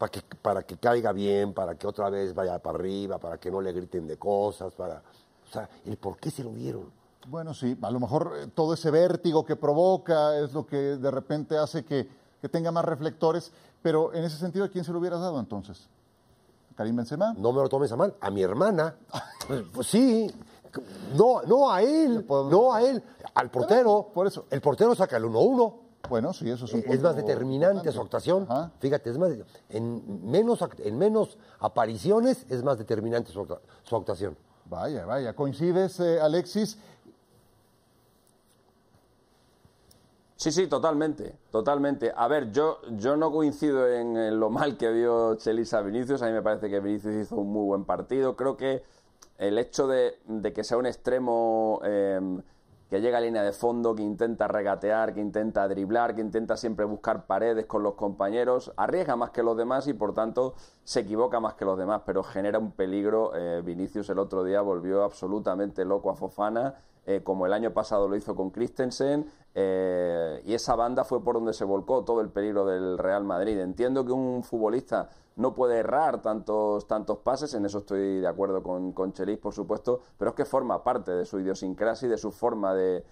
para 0.00 0.10
que, 0.10 0.22
para 0.40 0.62
que 0.62 0.78
caiga 0.78 1.12
bien, 1.12 1.52
para 1.52 1.74
que 1.74 1.86
otra 1.86 2.08
vez 2.08 2.34
vaya 2.34 2.58
para 2.58 2.78
arriba, 2.78 3.18
para 3.18 3.36
que 3.36 3.50
no 3.50 3.60
le 3.60 3.70
griten 3.72 4.06
de 4.06 4.16
cosas, 4.16 4.72
para... 4.72 5.02
O 5.46 5.52
sea, 5.52 5.68
el 5.84 5.98
por 5.98 6.16
qué 6.16 6.30
se 6.30 6.42
lo 6.42 6.52
dieron. 6.52 6.90
Bueno, 7.28 7.52
sí, 7.52 7.76
a 7.82 7.90
lo 7.90 8.00
mejor 8.00 8.32
eh, 8.38 8.46
todo 8.54 8.72
ese 8.72 8.90
vértigo 8.90 9.44
que 9.44 9.56
provoca 9.56 10.38
es 10.38 10.54
lo 10.54 10.66
que 10.66 10.76
de 10.76 11.10
repente 11.10 11.58
hace 11.58 11.84
que, 11.84 12.08
que 12.40 12.48
tenga 12.48 12.72
más 12.72 12.84
reflectores, 12.84 13.52
pero 13.82 14.14
en 14.14 14.24
ese 14.24 14.38
sentido, 14.38 14.64
¿a 14.64 14.68
quién 14.68 14.84
se 14.84 14.92
lo 14.92 15.00
hubieras 15.00 15.20
dado 15.20 15.38
entonces? 15.38 15.88
¿A 16.80 16.82
¿Karim 16.82 16.96
Benzema? 16.96 17.34
No 17.36 17.52
me 17.52 17.60
lo 17.60 17.68
tomes 17.68 17.92
a 17.92 17.96
mal, 17.96 18.14
a 18.18 18.30
mi 18.30 18.42
hermana. 18.42 18.96
Pues, 19.74 19.88
sí, 19.88 20.32
no, 21.14 21.42
no 21.42 21.70
a 21.70 21.82
él, 21.82 22.24
no 22.28 22.72
a 22.72 22.82
él, 22.82 23.02
al 23.34 23.50
portero. 23.50 24.10
Por 24.14 24.28
eso. 24.28 24.46
El 24.48 24.60
portero 24.62 24.94
saca 24.94 25.16
el 25.18 25.24
1-1. 25.24 25.74
Bueno, 26.08 26.32
sí, 26.32 26.48
eso 26.48 26.64
es 26.64 26.72
un 26.72 26.84
Es 26.86 27.02
más 27.02 27.16
determinante 27.16 27.90
importante. 27.90 27.92
su 27.92 28.00
actuación. 28.00 28.46
Ajá. 28.48 28.70
Fíjate, 28.78 29.10
es 29.10 29.18
más, 29.18 29.32
en 29.68 30.30
menos, 30.30 30.60
en 30.78 30.96
menos 30.96 31.36
apariciones 31.58 32.46
es 32.48 32.62
más 32.62 32.78
determinante 32.78 33.30
su 33.32 33.96
actuación. 33.96 34.38
Vaya, 34.64 35.04
vaya, 35.04 35.34
coincides, 35.34 35.98
eh, 36.00 36.20
Alexis. 36.20 36.78
Sí, 40.40 40.52
sí, 40.52 40.68
totalmente, 40.68 41.36
totalmente. 41.50 42.14
A 42.16 42.26
ver, 42.26 42.50
yo, 42.50 42.80
yo 42.92 43.14
no 43.14 43.30
coincido 43.30 43.86
en, 43.86 44.40
lo 44.40 44.48
mal 44.48 44.78
que 44.78 44.90
vio 44.90 45.34
Chelis 45.34 45.74
a 45.74 45.82
Vinicius. 45.82 46.22
A 46.22 46.28
mí 46.28 46.32
me 46.32 46.40
parece 46.40 46.70
que 46.70 46.80
Vinicius 46.80 47.14
hizo 47.14 47.36
un 47.36 47.52
muy 47.52 47.66
buen 47.66 47.84
partido. 47.84 48.36
Creo 48.36 48.56
que 48.56 48.82
el 49.36 49.58
hecho 49.58 49.86
de, 49.86 50.18
que 50.54 50.64
sea 50.64 50.78
un 50.78 50.86
extremo 50.86 51.82
em, 51.84 52.40
que 52.88 53.02
llega 53.02 53.18
a 53.18 53.20
línea 53.20 53.42
de 53.42 53.52
fondo, 53.52 53.94
que 53.94 54.02
intenta 54.02 54.48
regatear, 54.48 55.12
que 55.12 55.20
intenta 55.20 55.68
driblar, 55.68 56.14
que 56.14 56.22
intenta 56.22 56.56
siempre 56.56 56.86
buscar 56.86 57.26
paredes 57.26 57.66
con 57.66 57.82
los 57.82 57.92
compañeros, 57.92 58.72
arriesga 58.78 59.16
más 59.16 59.32
que 59.32 59.42
los 59.42 59.58
demás 59.58 59.88
y 59.88 59.92
por 59.92 60.14
tanto 60.14 60.54
se 60.84 61.00
equivoca 61.00 61.38
más 61.38 61.52
que 61.52 61.66
los 61.66 61.76
demás, 61.76 62.00
pero 62.06 62.22
genera 62.22 62.58
un 62.58 62.72
peligro. 62.72 63.32
Eh, 63.34 63.60
Vinicius 63.62 64.08
el 64.08 64.18
otro 64.18 64.42
día 64.42 64.62
volvió 64.62 65.04
absolutamente 65.04 65.84
loco 65.84 66.08
a 66.08 66.14
Fofana, 66.14 66.76
eh, 67.06 67.22
como 67.22 67.44
el 67.44 67.52
año 67.52 67.72
pasado 67.72 68.08
lo 68.08 68.16
hizo 68.16 68.34
con 68.34 68.50
Christensen, 68.50 69.26
eh, 69.54 70.42
y 70.44 70.54
esa 70.54 70.76
banda 70.76 71.04
fue 71.04 71.22
por 71.24 71.34
donde 71.34 71.52
se 71.52 71.64
volcó 71.64 72.04
todo 72.04 72.20
el 72.20 72.28
peligro 72.30 72.64
del 72.66 72.98
Real 72.98 73.24
Madrid. 73.24 73.58
Entiendo 73.58 74.04
que 74.04 74.12
un 74.12 74.44
futbolista 74.44 75.08
no 75.36 75.54
puede 75.54 75.78
errar 75.78 76.22
tantos, 76.22 76.86
tantos 76.86 77.18
pases, 77.18 77.54
en 77.54 77.64
eso 77.64 77.78
estoy 77.78 78.20
de 78.20 78.28
acuerdo 78.28 78.62
con, 78.62 78.92
con 78.92 79.12
Chelis, 79.12 79.38
por 79.38 79.54
supuesto, 79.54 80.00
pero 80.18 80.30
es 80.30 80.36
que 80.36 80.44
forma 80.44 80.84
parte 80.84 81.12
de 81.12 81.24
su 81.24 81.40
idiosincrasia 81.40 82.06
y 82.06 82.10
de 82.10 82.18
su 82.18 82.30
forma 82.30 82.74
de, 82.74 83.04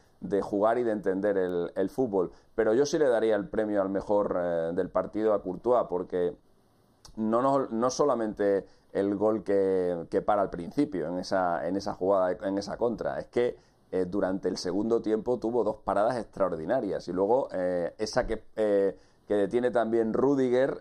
jugar 0.42 0.78
y 0.78 0.84
de 0.84 0.92
entender 0.92 1.36
el, 1.38 1.90
fútbol. 1.90 2.30
Pero 2.54 2.74
yo 2.74 2.86
sí 2.86 2.98
le 2.98 3.08
daría 3.08 3.34
el 3.34 3.48
premio 3.48 3.80
al 3.80 3.88
mejor 3.88 4.36
eh, 4.38 4.72
del 4.74 4.90
partido 4.90 5.32
a 5.32 5.42
Courtois, 5.42 5.86
porque 5.88 6.36
no, 7.16 7.42
no, 7.42 7.66
no 7.66 7.90
solamente 7.90 8.66
el 8.92 9.16
gol 9.16 9.42
que, 9.42 10.06
que, 10.10 10.22
para 10.22 10.42
al 10.42 10.50
principio 10.50 11.08
en 11.08 11.18
esa, 11.18 11.66
en 11.66 11.76
esa 11.76 11.94
jugada, 11.94 12.32
en 12.42 12.58
esa 12.58 12.76
contra, 12.76 13.18
es 13.18 13.26
que 13.26 13.56
eh, 13.90 14.04
durante 14.06 14.48
el 14.48 14.56
segundo 14.56 15.00
tiempo 15.00 15.38
tuvo 15.38 15.64
dos 15.64 15.76
paradas 15.84 16.16
extraordinarias 16.16 17.08
y 17.08 17.12
luego 17.12 17.48
eh, 17.52 17.94
esa 17.98 18.26
que, 18.26 18.44
que 18.54 19.34
detiene 19.34 19.70
también 19.70 20.12
Rudiger 20.12 20.80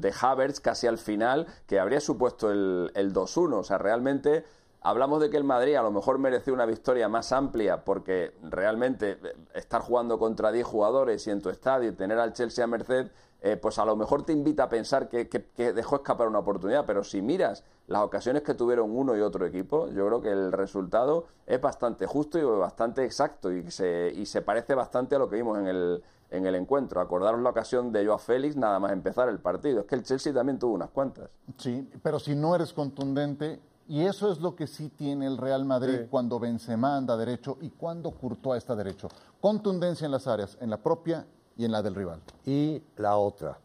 de 0.00 0.12
Havertz 0.20 0.60
casi 0.60 0.86
al 0.86 0.98
final, 0.98 1.46
que 1.66 1.78
habría 1.78 2.00
supuesto 2.00 2.50
el, 2.50 2.90
el 2.94 3.12
2-1. 3.12 3.54
O 3.54 3.64
sea, 3.64 3.78
realmente 3.78 4.44
hablamos 4.80 5.20
de 5.20 5.30
que 5.30 5.36
el 5.36 5.44
Madrid 5.44 5.74
a 5.76 5.82
lo 5.82 5.90
mejor 5.90 6.18
mereció 6.18 6.52
una 6.52 6.66
victoria 6.66 7.08
más 7.08 7.32
amplia 7.32 7.84
porque 7.84 8.34
realmente 8.42 9.12
eh, 9.12 9.36
estar 9.54 9.80
jugando 9.80 10.18
contra 10.18 10.52
10 10.52 10.66
jugadores 10.66 11.26
y 11.26 11.30
en 11.30 11.40
tu 11.40 11.50
estadio 11.50 11.90
y 11.90 11.92
tener 11.92 12.18
al 12.18 12.32
Chelsea 12.32 12.64
a 12.64 12.66
merced, 12.66 13.10
eh, 13.46 13.58
pues 13.58 13.78
a 13.78 13.84
lo 13.84 13.94
mejor 13.94 14.24
te 14.24 14.32
invita 14.32 14.62
a 14.62 14.68
pensar 14.70 15.10
que, 15.10 15.28
que, 15.28 15.72
dejó 15.74 15.96
escapar 15.96 16.28
una 16.28 16.38
oportunidad, 16.38 16.86
pero 16.86 17.04
si 17.04 17.20
miras 17.20 17.62
las 17.88 18.00
ocasiones 18.00 18.42
que 18.42 18.54
tuvieron 18.54 18.96
uno 18.96 19.14
y 19.14 19.20
otro 19.20 19.44
equipo, 19.44 19.88
yo 19.88 20.06
creo 20.06 20.22
que 20.22 20.30
el 20.30 20.50
resultado 20.50 21.26
es 21.44 21.60
bastante 21.60 22.06
justo 22.06 22.38
y 22.38 22.42
bastante 22.42 23.04
exacto 23.04 23.52
y 23.52 23.70
se, 23.70 24.10
y 24.16 24.24
se 24.24 24.40
parece 24.40 24.74
bastante 24.74 25.16
a 25.16 25.18
lo 25.18 25.28
que 25.28 25.36
vimos 25.36 25.58
en 25.58 25.66
el, 25.66 26.02
en 26.30 26.46
el 26.46 26.54
encuentro. 26.54 27.02
Acordaros 27.02 27.42
la 27.42 27.50
ocasión 27.50 27.92
de 27.92 28.06
Joao 28.06 28.16
Félix 28.16 28.56
nada 28.56 28.78
más 28.78 28.92
empezar 28.92 29.28
el 29.28 29.40
partido. 29.40 29.80
Es 29.80 29.86
que 29.86 29.96
el 29.96 30.04
Chelsea 30.04 30.32
también 30.32 30.58
tuvo 30.58 30.72
unas 30.72 30.88
cuantas. 30.88 31.28
Sí, 31.58 31.86
pero 32.02 32.18
si 32.18 32.34
no 32.34 32.54
eres 32.54 32.72
contundente, 32.72 33.60
y 33.86 34.06
eso 34.06 34.32
es 34.32 34.40
lo 34.40 34.56
que 34.56 34.66
sí 34.66 34.88
tiene 34.88 35.26
el 35.26 35.36
Real 35.36 35.66
Madrid 35.66 36.06
cuando 36.08 36.40
Benzema 36.40 36.96
anda 36.96 37.14
derecho 37.14 37.58
y 37.60 37.68
cuando 37.68 38.10
Courtois 38.10 38.56
está 38.56 38.74
derecho. 38.74 39.08
Contundencia 39.38 40.06
en 40.06 40.12
las 40.12 40.26
áreas, 40.26 40.56
en 40.62 40.70
la 40.70 40.78
propia 40.78 41.26
y 41.56 41.64
en 41.64 41.72
la 41.72 41.82
del 41.82 41.94
rival. 41.94 42.20
Y 42.44 42.82
la 42.96 43.16
otra, 43.16 43.58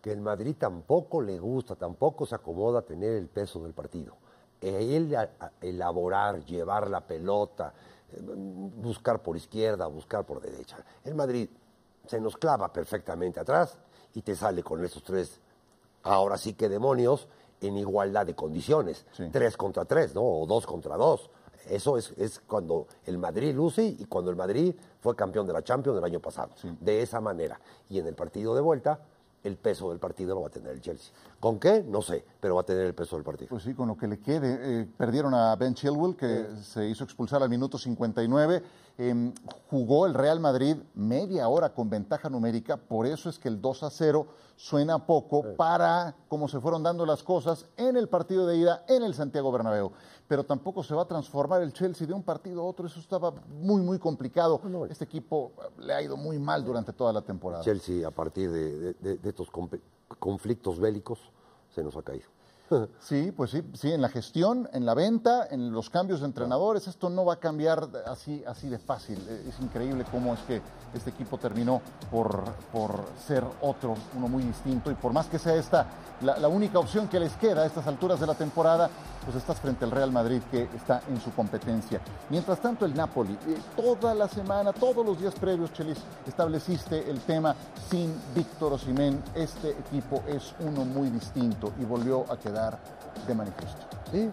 que 0.00 0.12
el 0.12 0.20
Madrid 0.20 0.56
tampoco 0.58 1.20
le 1.20 1.38
gusta, 1.38 1.74
tampoco 1.74 2.26
se 2.26 2.34
acomoda 2.34 2.80
a 2.80 2.82
tener 2.82 3.12
el 3.12 3.28
peso 3.28 3.62
del 3.62 3.72
partido. 3.72 4.16
Él 4.60 5.14
elaborar, 5.60 6.44
llevar 6.44 6.88
la 6.88 7.00
pelota, 7.00 7.72
eh, 8.12 8.20
buscar 8.22 9.22
por 9.22 9.36
izquierda, 9.36 9.86
buscar 9.86 10.24
por 10.24 10.40
derecha. 10.40 10.78
El 11.04 11.14
Madrid 11.14 11.48
se 12.06 12.20
nos 12.20 12.36
clava 12.36 12.72
perfectamente 12.72 13.40
atrás 13.40 13.76
y 14.14 14.22
te 14.22 14.34
sale 14.34 14.62
con 14.62 14.82
esos 14.84 15.02
tres, 15.02 15.40
ahora 16.02 16.38
sí 16.38 16.54
que 16.54 16.68
demonios, 16.68 17.28
en 17.60 17.76
igualdad 17.76 18.26
de 18.26 18.34
condiciones. 18.34 19.04
Tres 19.32 19.56
contra 19.56 19.84
tres, 19.84 20.14
¿no? 20.14 20.22
O 20.22 20.46
dos 20.46 20.66
contra 20.66 20.96
dos. 20.96 21.30
Eso 21.68 21.96
es, 21.96 22.12
es, 22.16 22.40
cuando 22.40 22.86
el 23.04 23.18
Madrid 23.18 23.54
luce 23.54 23.84
y 23.84 24.04
cuando 24.06 24.30
el 24.30 24.36
Madrid 24.36 24.74
fue 25.00 25.14
campeón 25.14 25.46
de 25.46 25.52
la 25.52 25.62
Champions 25.62 25.96
del 25.96 26.04
año 26.04 26.20
pasado. 26.20 26.50
De 26.80 27.02
esa 27.02 27.20
manera. 27.20 27.60
Y 27.88 27.98
en 27.98 28.06
el 28.06 28.14
partido 28.14 28.54
de 28.54 28.60
vuelta 28.60 29.00
el 29.46 29.56
peso 29.56 29.90
del 29.90 30.00
partido 30.00 30.34
lo 30.34 30.42
va 30.42 30.48
a 30.48 30.50
tener 30.50 30.72
el 30.72 30.80
Chelsea. 30.80 31.12
¿Con 31.38 31.60
qué? 31.60 31.84
No 31.86 32.02
sé, 32.02 32.24
pero 32.40 32.56
va 32.56 32.62
a 32.62 32.64
tener 32.64 32.84
el 32.84 32.94
peso 32.94 33.16
del 33.16 33.24
partido. 33.24 33.48
Pues 33.48 33.62
sí, 33.62 33.74
con 33.74 33.88
lo 33.88 33.96
que 33.96 34.08
le 34.08 34.18
quede. 34.18 34.58
Eh, 34.60 34.88
perdieron 34.96 35.34
a 35.34 35.54
Ben 35.54 35.74
Chilwell, 35.74 36.16
que 36.16 36.46
se 36.62 36.88
hizo 36.88 37.04
expulsar 37.04 37.42
al 37.42 37.48
minuto 37.48 37.78
59. 37.78 38.62
Em, 38.98 39.34
jugó 39.68 40.06
el 40.06 40.14
Real 40.14 40.40
Madrid 40.40 40.78
media 40.94 41.48
hora 41.48 41.74
con 41.74 41.90
ventaja 41.90 42.30
numérica, 42.30 42.78
por 42.78 43.04
eso 43.04 43.28
es 43.28 43.38
que 43.38 43.48
el 43.48 43.60
2 43.60 43.82
a 43.82 43.90
0 43.90 44.26
suena 44.56 45.04
poco 45.04 45.54
para 45.54 46.14
cómo 46.28 46.48
se 46.48 46.60
fueron 46.60 46.82
dando 46.82 47.04
las 47.04 47.22
cosas 47.22 47.66
en 47.76 47.98
el 47.98 48.08
partido 48.08 48.46
de 48.46 48.56
ida 48.56 48.84
en 48.88 49.02
el 49.02 49.12
Santiago 49.12 49.52
Bernabéu. 49.52 49.92
Pero 50.26 50.44
tampoco 50.44 50.82
se 50.82 50.94
va 50.94 51.02
a 51.02 51.06
transformar 51.06 51.60
el 51.60 51.74
Chelsea 51.74 52.06
de 52.06 52.14
un 52.14 52.22
partido 52.22 52.62
a 52.62 52.64
otro, 52.64 52.86
eso 52.86 52.98
estaba 52.98 53.34
muy, 53.48 53.82
muy 53.82 53.98
complicado. 53.98 54.62
Este 54.88 55.04
equipo 55.04 55.52
le 55.78 55.92
ha 55.92 56.00
ido 56.00 56.16
muy 56.16 56.38
mal 56.38 56.64
durante 56.64 56.94
toda 56.94 57.12
la 57.12 57.20
temporada. 57.20 57.62
Chelsea, 57.62 58.08
a 58.08 58.10
partir 58.10 58.50
de 58.50 59.20
estos 59.22 59.50
conflictos 60.18 60.80
bélicos, 60.80 61.20
se 61.68 61.84
nos 61.84 61.94
ha 61.98 62.02
caído. 62.02 62.35
Sí, 63.00 63.32
pues 63.36 63.50
sí, 63.50 63.62
sí, 63.74 63.92
en 63.92 64.02
la 64.02 64.08
gestión, 64.08 64.68
en 64.72 64.84
la 64.84 64.94
venta, 64.94 65.46
en 65.50 65.72
los 65.72 65.90
cambios 65.90 66.20
de 66.20 66.26
entrenadores, 66.26 66.88
esto 66.88 67.10
no 67.10 67.24
va 67.24 67.34
a 67.34 67.40
cambiar 67.40 67.88
así, 68.06 68.42
así 68.46 68.68
de 68.68 68.78
fácil. 68.78 69.18
E, 69.28 69.48
es 69.48 69.60
increíble 69.60 70.04
cómo 70.10 70.34
es 70.34 70.40
que 70.40 70.60
este 70.94 71.10
equipo 71.10 71.38
terminó 71.38 71.80
por, 72.10 72.44
por 72.72 73.04
ser 73.26 73.44
otro, 73.60 73.94
uno 74.16 74.28
muy 74.28 74.42
distinto, 74.42 74.90
y 74.90 74.94
por 74.94 75.12
más 75.12 75.26
que 75.26 75.38
sea 75.38 75.54
esta 75.54 75.86
la, 76.22 76.48
única 76.48 76.78
opción 76.78 77.08
que 77.08 77.20
les 77.20 77.32
queda 77.34 77.62
a 77.62 77.66
estas 77.66 77.86
alturas 77.86 78.18
de 78.18 78.26
la 78.26 78.34
temporada, 78.34 78.88
pues 79.24 79.36
estás 79.36 79.60
frente 79.60 79.84
al 79.84 79.90
Real 79.90 80.10
Madrid 80.10 80.40
que 80.50 80.62
está 80.74 81.02
en 81.08 81.20
su 81.20 81.30
competencia. 81.32 82.00
Mientras 82.30 82.60
tanto, 82.60 82.86
el 82.86 82.94
Napoli, 82.94 83.34
eh, 83.34 83.58
toda 83.76 84.14
la 84.14 84.28
semana, 84.28 84.72
todos 84.72 85.04
los 85.04 85.20
días 85.20 85.34
previos, 85.34 85.72
Chelis, 85.72 85.98
estableciste 86.26 87.10
el 87.10 87.20
tema 87.20 87.54
sin 87.90 88.14
Víctor 88.34 88.72
Osimén. 88.72 89.22
Este 89.34 89.70
equipo 89.70 90.22
es 90.26 90.54
uno 90.60 90.84
muy 90.84 91.10
distinto 91.10 91.72
y 91.78 91.84
volvió 91.84 92.24
a 92.32 92.38
quedar 92.38 92.55
de 93.26 93.34
manifiesto. 93.34 93.86
Sí, 94.10 94.30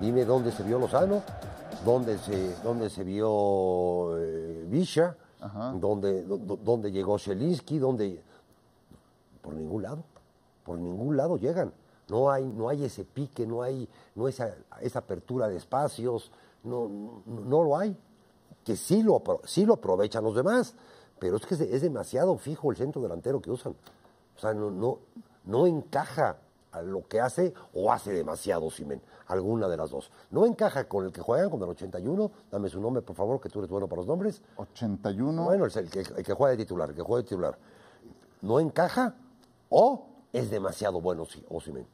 dime 0.00 0.24
dónde 0.24 0.52
se 0.52 0.62
vio 0.62 0.78
Lozano, 0.78 1.22
dónde 1.84 2.16
se, 2.18 2.54
dónde 2.62 2.88
se 2.88 3.04
vio 3.04 4.16
eh, 4.18 4.64
Villa, 4.68 5.16
dónde, 5.74 6.24
dónde, 6.24 6.90
llegó 6.90 7.18
Zielinski, 7.18 7.78
dónde... 7.78 8.22
Por 9.42 9.54
ningún 9.54 9.82
lado, 9.82 10.04
por 10.64 10.78
ningún 10.78 11.16
lado 11.16 11.36
llegan. 11.36 11.72
No 12.08 12.30
hay, 12.30 12.46
no 12.46 12.68
hay 12.68 12.84
ese 12.84 13.04
pique, 13.04 13.46
no 13.46 13.62
hay 13.62 13.88
no 14.14 14.28
esa, 14.28 14.54
esa 14.80 15.00
apertura 15.00 15.48
de 15.48 15.56
espacios, 15.56 16.30
no, 16.62 17.22
no, 17.26 17.64
lo 17.64 17.76
hay. 17.76 17.96
Que 18.64 18.76
sí 18.76 19.02
lo, 19.02 19.22
sí 19.44 19.66
lo 19.66 19.74
aprovechan 19.74 20.22
los 20.22 20.36
demás, 20.36 20.74
pero 21.18 21.36
es 21.36 21.44
que 21.44 21.54
es 21.54 21.82
demasiado 21.82 22.38
fijo 22.38 22.70
el 22.70 22.76
centro 22.76 23.02
delantero 23.02 23.42
que 23.42 23.50
usan. 23.50 23.74
O 24.36 24.40
sea, 24.40 24.54
no, 24.54 24.70
no, 24.70 24.98
no 25.44 25.66
encaja 25.66 26.38
a 26.72 26.82
lo 26.82 27.06
que 27.06 27.20
hace 27.20 27.54
o 27.74 27.92
hace 27.92 28.12
demasiado 28.12 28.70
Simen, 28.70 29.00
alguna 29.28 29.68
de 29.68 29.76
las 29.76 29.90
dos. 29.90 30.10
No 30.30 30.46
encaja 30.46 30.88
con 30.88 31.04
el 31.04 31.12
que 31.12 31.20
juegan, 31.20 31.50
con 31.50 31.62
el 31.62 31.68
81, 31.68 32.30
dame 32.50 32.68
su 32.68 32.80
nombre 32.80 33.02
por 33.02 33.14
favor, 33.14 33.40
que 33.40 33.48
tú 33.48 33.60
eres 33.60 33.70
bueno 33.70 33.86
para 33.86 34.00
los 34.00 34.06
nombres. 34.06 34.42
81. 34.56 35.44
Bueno, 35.44 35.66
el, 35.66 35.90
que, 35.90 36.00
el 36.00 36.24
que 36.24 36.32
juega 36.32 36.52
de 36.52 36.64
titular, 36.64 36.90
el 36.90 36.96
que 36.96 37.02
juega 37.02 37.22
de 37.22 37.28
titular. 37.28 37.58
No 38.40 38.58
encaja 38.58 39.14
o 39.68 40.06
es 40.32 40.50
demasiado 40.50 41.00
bueno 41.00 41.26
Osimen. 41.48 41.86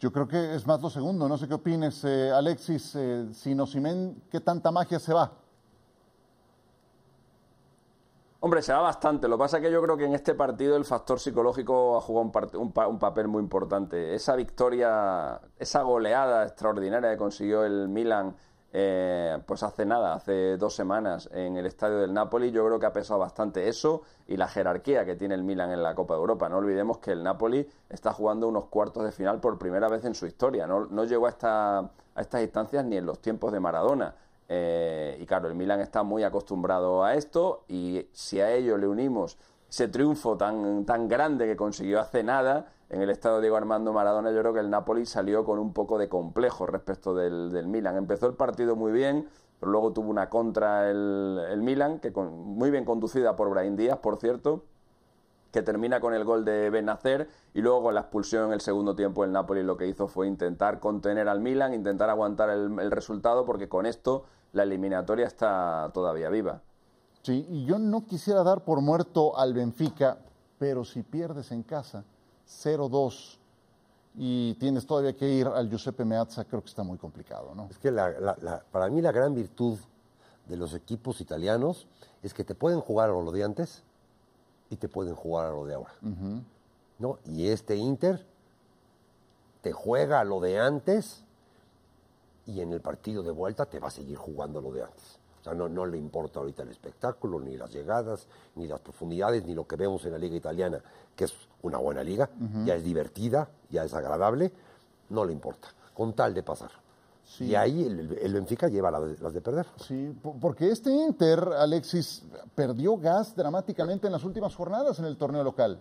Yo 0.00 0.12
creo 0.12 0.28
que 0.28 0.54
es 0.54 0.66
más 0.66 0.82
lo 0.82 0.90
segundo, 0.90 1.28
no 1.28 1.38
sé 1.38 1.48
qué 1.48 1.54
opines, 1.54 2.04
eh, 2.04 2.30
Alexis, 2.30 2.94
eh, 2.96 3.26
sin 3.32 3.58
Osimen, 3.60 4.22
¿qué 4.30 4.40
tanta 4.40 4.70
magia 4.70 4.98
se 4.98 5.14
va? 5.14 5.32
Hombre, 8.44 8.60
se 8.60 8.74
va 8.74 8.80
bastante. 8.82 9.26
Lo 9.26 9.36
que 9.36 9.44
pasa 9.44 9.56
es 9.56 9.62
que 9.62 9.72
yo 9.72 9.80
creo 9.80 9.96
que 9.96 10.04
en 10.04 10.12
este 10.12 10.34
partido 10.34 10.76
el 10.76 10.84
factor 10.84 11.18
psicológico 11.18 11.96
ha 11.96 12.02
jugado 12.02 12.30
un, 12.58 12.98
papel 12.98 13.26
muy 13.26 13.40
importante. 13.40 14.14
Esa 14.14 14.36
victoria, 14.36 15.40
esa 15.58 15.80
goleada 15.80 16.44
extraordinaria 16.44 17.10
que 17.10 17.16
consiguió 17.16 17.64
el 17.64 17.88
Milan, 17.88 18.36
eh, 18.70 19.38
pues 19.46 19.62
hace 19.62 19.86
nada, 19.86 20.12
hace 20.12 20.58
dos 20.58 20.76
semanas 20.76 21.30
en 21.32 21.56
el 21.56 21.64
estadio 21.64 21.96
del 22.00 22.12
Napoli, 22.12 22.50
yo 22.50 22.66
creo 22.66 22.78
que 22.78 22.84
ha 22.84 22.92
pesado 22.92 23.18
bastante 23.18 23.66
eso 23.66 24.02
y 24.28 24.36
la 24.36 24.46
jerarquía 24.46 25.06
que 25.06 25.16
tiene 25.16 25.34
el 25.36 25.42
Milan 25.42 25.70
en 25.70 25.82
la 25.82 25.94
Copa 25.94 26.12
de 26.12 26.20
Europa. 26.20 26.46
No 26.50 26.58
olvidemos 26.58 26.98
que 26.98 27.12
el 27.12 27.22
Napoli 27.22 27.66
está 27.88 28.12
jugando 28.12 28.46
unos 28.46 28.66
cuartos 28.66 29.04
de 29.04 29.12
final 29.12 29.40
por 29.40 29.56
primera 29.56 29.88
vez 29.88 30.04
en 30.04 30.14
su 30.14 30.26
historia. 30.26 30.66
No, 30.66 30.84
no 30.84 31.04
llegó 31.04 31.24
a, 31.24 31.30
esta, 31.30 31.78
a 31.78 32.20
estas 32.20 32.42
instancias 32.42 32.84
ni 32.84 32.98
en 32.98 33.06
los 33.06 33.20
tiempos 33.20 33.52
de 33.52 33.60
Maradona. 33.60 34.14
Eh, 34.48 35.16
y 35.20 35.26
claro, 35.26 35.48
el 35.48 35.54
Milan 35.54 35.80
está 35.80 36.02
muy 36.02 36.22
acostumbrado 36.22 37.02
a 37.02 37.14
esto 37.14 37.64
y 37.68 38.06
si 38.12 38.40
a 38.40 38.52
ello 38.52 38.76
le 38.76 38.86
unimos 38.86 39.38
ese 39.68 39.88
triunfo 39.88 40.36
tan, 40.36 40.84
tan 40.84 41.08
grande 41.08 41.46
que 41.46 41.56
consiguió 41.56 42.00
hace 42.00 42.22
nada 42.22 42.72
en 42.90 43.02
el 43.02 43.10
estado 43.10 43.36
de 43.36 43.42
Diego 43.42 43.56
Armando 43.56 43.92
Maradona, 43.92 44.30
yo 44.30 44.40
creo 44.40 44.52
que 44.52 44.60
el 44.60 44.70
Napoli 44.70 45.06
salió 45.06 45.44
con 45.44 45.58
un 45.58 45.72
poco 45.72 45.98
de 45.98 46.08
complejo 46.08 46.66
respecto 46.66 47.14
del, 47.14 47.50
del 47.50 47.66
Milan. 47.66 47.96
Empezó 47.96 48.26
el 48.26 48.34
partido 48.34 48.76
muy 48.76 48.92
bien, 48.92 49.28
pero 49.58 49.72
luego 49.72 49.92
tuvo 49.92 50.10
una 50.10 50.28
contra 50.28 50.90
el, 50.90 51.40
el 51.50 51.62
Milan, 51.62 51.98
que 51.98 52.10
muy 52.10 52.70
bien 52.70 52.84
conducida 52.84 53.34
por 53.34 53.50
Brahim 53.50 53.76
Díaz, 53.76 53.98
por 53.98 54.18
cierto, 54.18 54.64
que 55.54 55.62
termina 55.62 56.00
con 56.00 56.12
el 56.14 56.24
gol 56.24 56.44
de 56.44 56.68
Benacer 56.68 57.28
y 57.54 57.60
luego 57.60 57.84
con 57.84 57.94
la 57.94 58.00
expulsión 58.00 58.46
en 58.48 58.54
el 58.54 58.60
segundo 58.60 58.96
tiempo 58.96 59.22
el 59.22 59.30
Napoli 59.30 59.62
lo 59.62 59.76
que 59.76 59.86
hizo 59.86 60.08
fue 60.08 60.26
intentar 60.26 60.80
contener 60.80 61.28
al 61.28 61.38
Milan, 61.38 61.72
intentar 61.72 62.10
aguantar 62.10 62.50
el, 62.50 62.76
el 62.80 62.90
resultado 62.90 63.46
porque 63.46 63.68
con 63.68 63.86
esto 63.86 64.24
la 64.52 64.64
eliminatoria 64.64 65.26
está 65.28 65.92
todavía 65.94 66.28
viva. 66.28 66.60
Sí, 67.22 67.46
y 67.48 67.64
yo 67.66 67.78
no 67.78 68.04
quisiera 68.04 68.42
dar 68.42 68.64
por 68.64 68.80
muerto 68.80 69.38
al 69.38 69.54
Benfica, 69.54 70.18
pero 70.58 70.84
si 70.84 71.04
pierdes 71.04 71.52
en 71.52 71.62
casa 71.62 72.02
0-2 72.48 73.38
y 74.16 74.54
tienes 74.54 74.84
todavía 74.88 75.12
que 75.16 75.28
ir 75.28 75.46
al 75.46 75.70
Giuseppe 75.70 76.04
Meazza, 76.04 76.44
creo 76.46 76.62
que 76.62 76.68
está 76.68 76.82
muy 76.82 76.98
complicado, 76.98 77.54
¿no? 77.54 77.68
Es 77.70 77.78
que 77.78 77.92
la- 77.92 78.10
la- 78.10 78.36
la- 78.42 78.64
para 78.72 78.88
mí 78.90 79.00
la 79.00 79.12
gran 79.12 79.36
virtud 79.36 79.78
de 80.48 80.56
los 80.56 80.74
equipos 80.74 81.20
italianos 81.20 81.86
es 82.24 82.34
que 82.34 82.42
te 82.42 82.56
pueden 82.56 82.80
jugar 82.80 83.10
a 83.10 83.12
lo 83.12 83.30
de 83.30 83.44
antes 83.44 83.83
y 84.70 84.76
te 84.76 84.88
pueden 84.88 85.14
jugar 85.14 85.46
a 85.46 85.50
lo 85.50 85.64
de 85.66 85.74
ahora. 85.74 85.92
¿no? 86.98 87.18
Y 87.26 87.48
este 87.48 87.76
Inter 87.76 88.24
te 89.62 89.72
juega 89.72 90.20
a 90.20 90.24
lo 90.24 90.40
de 90.40 90.58
antes 90.58 91.24
y 92.46 92.60
en 92.60 92.72
el 92.72 92.80
partido 92.80 93.22
de 93.22 93.30
vuelta 93.30 93.66
te 93.66 93.78
va 93.78 93.88
a 93.88 93.90
seguir 93.90 94.16
jugando 94.16 94.58
a 94.58 94.62
lo 94.62 94.72
de 94.72 94.82
antes. 94.82 95.18
O 95.40 95.44
sea, 95.44 95.54
no, 95.54 95.68
no 95.68 95.84
le 95.84 95.98
importa 95.98 96.40
ahorita 96.40 96.62
el 96.62 96.70
espectáculo, 96.70 97.38
ni 97.38 97.56
las 97.56 97.70
llegadas, 97.70 98.26
ni 98.54 98.66
las 98.66 98.80
profundidades, 98.80 99.44
ni 99.44 99.54
lo 99.54 99.66
que 99.66 99.76
vemos 99.76 100.04
en 100.06 100.12
la 100.12 100.18
liga 100.18 100.36
italiana, 100.36 100.80
que 101.14 101.24
es 101.24 101.34
una 101.62 101.78
buena 101.78 102.02
liga, 102.02 102.30
ya 102.64 102.74
es 102.74 102.82
divertida, 102.84 103.48
ya 103.70 103.84
es 103.84 103.92
agradable, 103.92 104.52
no 105.10 105.24
le 105.24 105.32
importa, 105.32 105.68
con 105.92 106.14
tal 106.14 106.32
de 106.32 106.42
pasar. 106.42 106.70
Y 107.40 107.54
ahí 107.54 107.82
el, 107.84 108.18
el 108.20 108.34
Benfica 108.34 108.68
lleva 108.68 108.90
las 108.90 109.32
de 109.32 109.40
perder. 109.40 109.66
Sí, 109.76 110.14
po- 110.22 110.36
porque 110.40 110.70
este 110.70 110.90
Inter, 110.90 111.40
Alexis, 111.58 112.22
perdió 112.54 112.96
gas 112.96 113.34
dramáticamente 113.34 114.06
en 114.06 114.12
las 114.12 114.24
últimas 114.24 114.54
jornadas 114.54 114.98
en 114.98 115.06
el 115.06 115.16
torneo 115.16 115.42
local. 115.42 115.80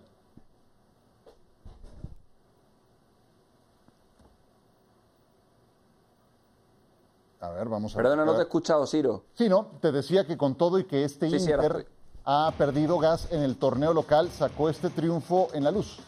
A 7.42 7.50
ver, 7.50 7.68
vamos 7.68 7.94
a 7.94 7.98
ver. 7.98 8.06
Perdona, 8.06 8.26
no 8.26 8.34
te 8.34 8.40
he 8.40 8.44
escuchado, 8.44 8.88
Ciro. 8.88 9.26
Sí, 9.34 9.50
no, 9.50 9.68
te 9.82 9.92
decía 9.92 10.26
que 10.26 10.38
con 10.38 10.56
todo 10.56 10.80
y 10.80 10.86
que 10.86 11.04
este 11.04 11.30
Sí, 11.30 11.36
Inter 11.38 11.86
ha 12.26 12.54
perdido 12.58 12.98
gas 13.00 13.28
en 13.32 13.42
el 13.42 13.58
torneo 13.58 13.94
local, 13.94 14.30
sacó 14.30 14.70
este 14.70 14.90
triunfo 14.90 15.50
en 15.54 15.66
la 15.66 15.72
luz. 15.72 16.00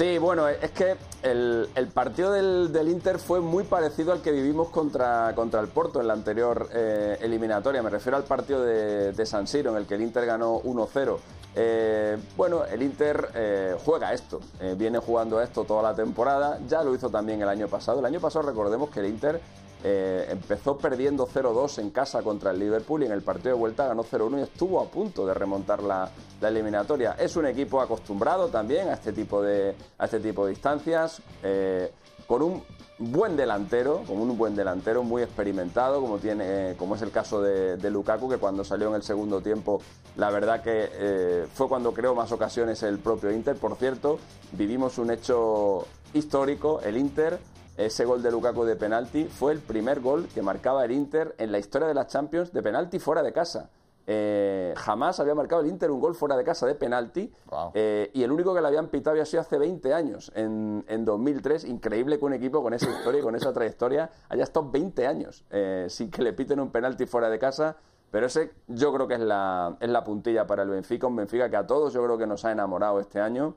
Sí, 0.00 0.16
bueno, 0.16 0.48
es 0.48 0.70
que 0.70 0.96
el, 1.22 1.68
el 1.74 1.88
partido 1.88 2.32
del, 2.32 2.72
del 2.72 2.88
Inter 2.88 3.18
fue 3.18 3.40
muy 3.40 3.64
parecido 3.64 4.12
al 4.12 4.22
que 4.22 4.32
vivimos 4.32 4.70
contra, 4.70 5.34
contra 5.34 5.60
el 5.60 5.68
Porto 5.68 6.00
en 6.00 6.06
la 6.06 6.14
anterior 6.14 6.70
eh, 6.72 7.18
eliminatoria. 7.20 7.82
Me 7.82 7.90
refiero 7.90 8.16
al 8.16 8.22
partido 8.22 8.64
de, 8.64 9.12
de 9.12 9.26
San 9.26 9.46
Siro, 9.46 9.72
en 9.72 9.76
el 9.76 9.86
que 9.86 9.96
el 9.96 10.00
Inter 10.00 10.24
ganó 10.24 10.62
1-0. 10.62 11.18
Eh, 11.54 12.16
bueno, 12.34 12.64
el 12.64 12.80
Inter 12.80 13.28
eh, 13.34 13.76
juega 13.84 14.14
esto, 14.14 14.40
viene 14.78 15.00
jugando 15.00 15.38
esto 15.42 15.64
toda 15.64 15.82
la 15.82 15.94
temporada, 15.94 16.58
ya 16.66 16.82
lo 16.82 16.94
hizo 16.94 17.10
también 17.10 17.42
el 17.42 17.50
año 17.50 17.68
pasado. 17.68 17.98
El 17.98 18.06
año 18.06 18.20
pasado 18.20 18.48
recordemos 18.48 18.88
que 18.88 19.00
el 19.00 19.06
Inter 19.06 19.38
eh, 19.82 20.26
empezó 20.28 20.76
perdiendo 20.76 21.26
0-2 21.26 21.78
en 21.78 21.90
casa 21.90 22.22
contra 22.22 22.50
el 22.50 22.58
Liverpool 22.58 23.02
y 23.02 23.06
en 23.06 23.12
el 23.12 23.22
partido 23.22 23.54
de 23.54 23.60
vuelta 23.60 23.86
ganó 23.86 24.04
0-1 24.04 24.40
y 24.40 24.42
estuvo 24.42 24.78
a 24.80 24.84
punto 24.84 25.26
de 25.26 25.32
remontar 25.32 25.82
la, 25.82 26.10
la 26.40 26.48
eliminatoria. 26.48 27.12
Es 27.12 27.36
un 27.36 27.46
equipo 27.46 27.80
acostumbrado 27.80 28.48
también 28.48 28.88
a 28.88 28.94
este 28.94 29.12
tipo 29.12 29.42
de, 29.42 29.74
a 29.96 30.04
este 30.04 30.20
tipo 30.20 30.44
de 30.44 30.50
distancias, 30.50 31.22
eh, 31.42 31.92
con 32.26 32.42
un 32.42 32.62
buen 32.98 33.36
delantero, 33.36 34.02
con 34.06 34.18
un 34.18 34.36
buen 34.36 34.54
delantero 34.54 35.02
muy 35.02 35.22
experimentado, 35.22 36.02
como, 36.02 36.18
tiene, 36.18 36.44
eh, 36.72 36.76
como 36.76 36.96
es 36.96 37.02
el 37.02 37.10
caso 37.10 37.40
de, 37.40 37.90
Lukaku, 37.90 38.28
que 38.28 38.36
cuando 38.36 38.64
salió 38.64 38.88
en 38.88 38.96
el 38.96 39.02
segundo 39.02 39.40
tiempo, 39.40 39.80
la 40.16 40.28
verdad 40.28 40.62
que 40.62 41.46
fue 41.54 41.68
cuando 41.68 41.94
creó 41.94 42.14
más 42.14 42.30
ocasiones 42.32 42.82
el 42.82 42.98
propio 42.98 43.32
Inter. 43.32 43.56
Por 43.56 43.76
cierto, 43.76 44.18
vivimos 44.52 44.98
un 44.98 45.10
hecho 45.10 45.86
histórico, 46.12 46.80
el 46.82 46.98
Inter 46.98 47.38
ese 47.86 48.04
gol 48.04 48.22
de 48.22 48.30
Lukaku 48.30 48.64
de 48.64 48.76
penalti 48.76 49.24
fue 49.24 49.52
el 49.52 49.58
primer 49.60 50.00
gol 50.00 50.26
que 50.34 50.42
marcaba 50.42 50.84
el 50.84 50.92
Inter 50.92 51.34
en 51.38 51.50
la 51.52 51.58
historia 51.58 51.88
de 51.88 51.94
las 51.94 52.08
Champions 52.08 52.52
de 52.52 52.62
penalti 52.62 52.98
fuera 52.98 53.22
de 53.22 53.32
casa. 53.32 53.70
Eh, 54.06 54.74
jamás 54.76 55.20
había 55.20 55.34
marcado 55.34 55.62
el 55.62 55.68
Inter 55.68 55.90
un 55.90 56.00
gol 56.00 56.14
fuera 56.16 56.36
de 56.36 56.42
casa 56.42 56.66
de 56.66 56.74
penalti 56.74 57.32
Wow. 57.48 57.70
eh, 57.74 58.10
y 58.12 58.22
el 58.24 58.32
único 58.32 58.52
que 58.54 58.60
le 58.60 58.66
habían 58.66 58.88
pitado 58.88 59.12
había 59.12 59.24
sido 59.24 59.42
hace 59.42 59.56
20 59.56 59.94
años, 59.94 60.32
en, 60.34 60.84
en 60.88 61.04
2003. 61.04 61.64
Increíble 61.64 62.18
que 62.18 62.24
un 62.24 62.32
equipo 62.32 62.62
con 62.62 62.74
esa 62.74 62.90
historia 62.90 63.20
y 63.20 63.22
con 63.22 63.36
esa 63.36 63.52
trayectoria 63.52 64.10
haya 64.28 64.42
estado 64.42 64.68
20 64.70 65.06
años 65.06 65.44
eh, 65.50 65.86
sin 65.88 66.10
que 66.10 66.22
le 66.22 66.32
piten 66.32 66.58
un 66.60 66.70
penalti 66.70 67.06
fuera 67.06 67.28
de 67.30 67.38
casa. 67.38 67.76
Pero 68.10 68.26
ese 68.26 68.50
yo 68.66 68.92
creo 68.92 69.06
que 69.06 69.14
es 69.14 69.20
la, 69.20 69.76
es 69.78 69.88
la 69.88 70.02
puntilla 70.02 70.44
para 70.46 70.64
el 70.64 70.70
Benfica, 70.70 71.06
un 71.06 71.14
Benfica 71.14 71.48
que 71.48 71.56
a 71.56 71.66
todos 71.66 71.92
yo 71.92 72.02
creo 72.02 72.18
que 72.18 72.26
nos 72.26 72.44
ha 72.44 72.50
enamorado 72.50 72.98
este 72.98 73.20
año 73.20 73.54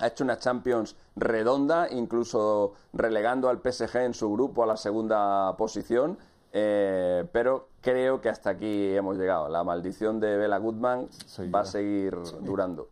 ha 0.00 0.06
hecho 0.06 0.24
una 0.24 0.38
Champions 0.38 0.96
redonda, 1.16 1.88
incluso 1.90 2.72
relegando 2.92 3.48
al 3.48 3.58
PSG 3.58 3.96
en 3.98 4.14
su 4.14 4.32
grupo 4.32 4.62
a 4.62 4.66
la 4.66 4.76
segunda 4.76 5.56
posición. 5.56 6.18
eh, 6.52 7.28
pero 7.32 7.68
creo 7.80 8.20
que 8.20 8.28
hasta 8.28 8.50
aquí 8.50 8.94
hemos 8.96 9.16
llegado. 9.16 9.48
La 9.48 9.62
maldición 9.62 10.18
de 10.18 10.36
Bela 10.36 10.58
Goodman 10.58 11.08
va 11.54 11.60
a 11.60 11.64
seguir 11.64 12.16
durando. 12.40 12.88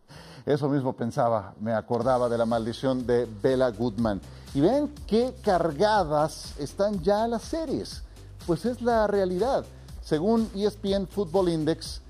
Eso 0.47 0.69
mismo 0.69 0.93
pensaba, 0.93 1.55
me 1.61 1.73
acordaba 1.73 2.29
de 2.29 2.39
la 2.39 2.47
maldición 2.47 3.05
de 3.05 3.27
Bella 3.43 3.71
Goodman. 3.71 4.21
Y 4.55 4.61
ven 4.61 4.95
qué 5.07 5.35
cargadas 5.43 6.55
están 6.59 7.03
ya 7.03 7.27
las 7.27 7.43
series. 7.43 8.03
Pues 8.47 8.65
es 8.65 8.81
la 8.81 9.07
realidad. 9.09 9.65
Según 10.03 10.49
ESPN 10.55 11.07
Football 11.07 11.49
Index, 11.51 12.01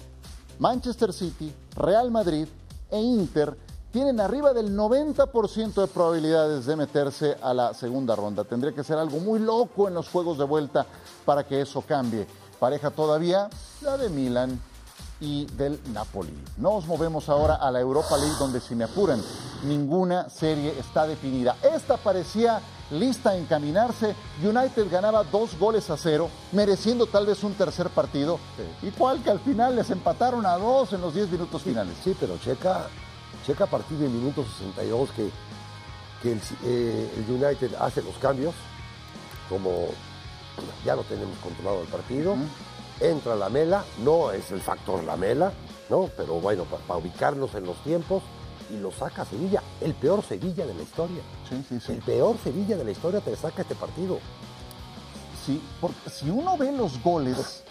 Manchester 0.58 1.12
City, 1.12 1.52
Real 1.76 2.10
Madrid 2.10 2.46
e 2.90 3.00
Inter 3.00 3.56
tienen 3.92 4.20
arriba 4.20 4.52
del 4.52 4.76
90% 4.76 5.74
de 5.74 5.86
probabilidades 5.86 6.66
de 6.66 6.76
meterse 6.76 7.36
a 7.42 7.54
la 7.54 7.74
segunda 7.74 8.14
ronda. 8.14 8.44
Tendría 8.44 8.74
que 8.74 8.84
ser 8.84 8.98
algo 8.98 9.18
muy 9.18 9.38
loco 9.38 9.88
en 9.88 9.94
los 9.94 10.08
juegos 10.08 10.38
de 10.38 10.44
vuelta 10.44 10.86
para 11.24 11.44
que 11.44 11.60
eso 11.60 11.82
cambie. 11.82 12.26
Pareja 12.58 12.90
todavía 12.90 13.48
la 13.80 13.96
de 13.96 14.08
Milan 14.10 14.60
y 15.20 15.46
del 15.46 15.80
Napoli. 15.92 16.36
Nos 16.58 16.86
movemos 16.86 17.28
ahora 17.28 17.56
a 17.56 17.70
la 17.70 17.80
Europa 17.80 18.16
League 18.16 18.36
donde 18.38 18.60
si 18.60 18.74
me 18.74 18.84
apuran, 18.84 19.20
ninguna 19.64 20.28
serie 20.28 20.78
está 20.78 21.06
definida. 21.06 21.56
Esta 21.62 21.96
parecía 21.96 22.60
lista 22.90 23.30
a 23.30 23.36
encaminarse. 23.36 24.14
United 24.42 24.90
ganaba 24.90 25.24
dos 25.24 25.58
goles 25.58 25.90
a 25.90 25.96
cero, 25.96 26.28
mereciendo 26.52 27.06
tal 27.06 27.26
vez 27.26 27.42
un 27.42 27.54
tercer 27.54 27.88
partido. 27.90 28.38
Y 28.82 28.90
cual 28.90 29.22
que 29.22 29.30
al 29.30 29.40
final 29.40 29.76
les 29.76 29.90
empataron 29.90 30.46
a 30.46 30.56
dos 30.56 30.92
en 30.92 31.00
los 31.00 31.14
10 31.14 31.30
minutos 31.30 31.62
finales. 31.62 31.94
Sí, 32.02 32.16
pero 32.18 32.38
checa, 32.38 32.86
checa 33.48 33.64
a 33.64 33.66
partir 33.66 33.96
del 33.96 34.10
minuto 34.10 34.44
62 34.44 35.10
que, 35.12 35.30
que 36.22 36.32
el, 36.32 36.40
eh, 36.64 37.10
el 37.16 37.32
United 37.32 37.74
hace 37.80 38.02
los 38.02 38.14
cambios, 38.18 38.54
como 39.48 39.88
ya 40.84 40.94
lo 40.94 41.02
tenemos 41.04 41.36
controlado 41.38 41.80
el 41.80 41.88
partido, 41.88 42.36
entra 43.00 43.36
la 43.36 43.48
mela, 43.48 43.84
no 44.04 44.32
es 44.32 44.50
el 44.50 44.60
factor 44.60 45.02
la 45.02 45.16
mela, 45.16 45.50
¿no? 45.88 46.10
Pero 46.14 46.34
bueno, 46.40 46.64
para 46.64 47.00
ubicarnos 47.00 47.54
en 47.54 47.64
los 47.64 47.82
tiempos, 47.84 48.22
y 48.70 48.76
lo 48.76 48.92
saca 48.92 49.24
Sevilla, 49.24 49.62
el 49.80 49.94
peor 49.94 50.22
Sevilla 50.22 50.66
de 50.66 50.74
la 50.74 50.82
historia. 50.82 51.22
Sí, 51.48 51.64
sí, 51.66 51.80
sí. 51.80 51.92
El 51.92 52.02
peor 52.02 52.36
Sevilla 52.44 52.76
de 52.76 52.84
la 52.84 52.90
historia 52.90 53.20
te 53.20 53.34
saca 53.34 53.62
este 53.62 53.74
partido. 53.74 54.18
Sí, 55.46 55.62
porque 55.80 56.10
si 56.10 56.28
uno 56.28 56.58
ve 56.58 56.70
los 56.72 57.02
goles 57.02 57.64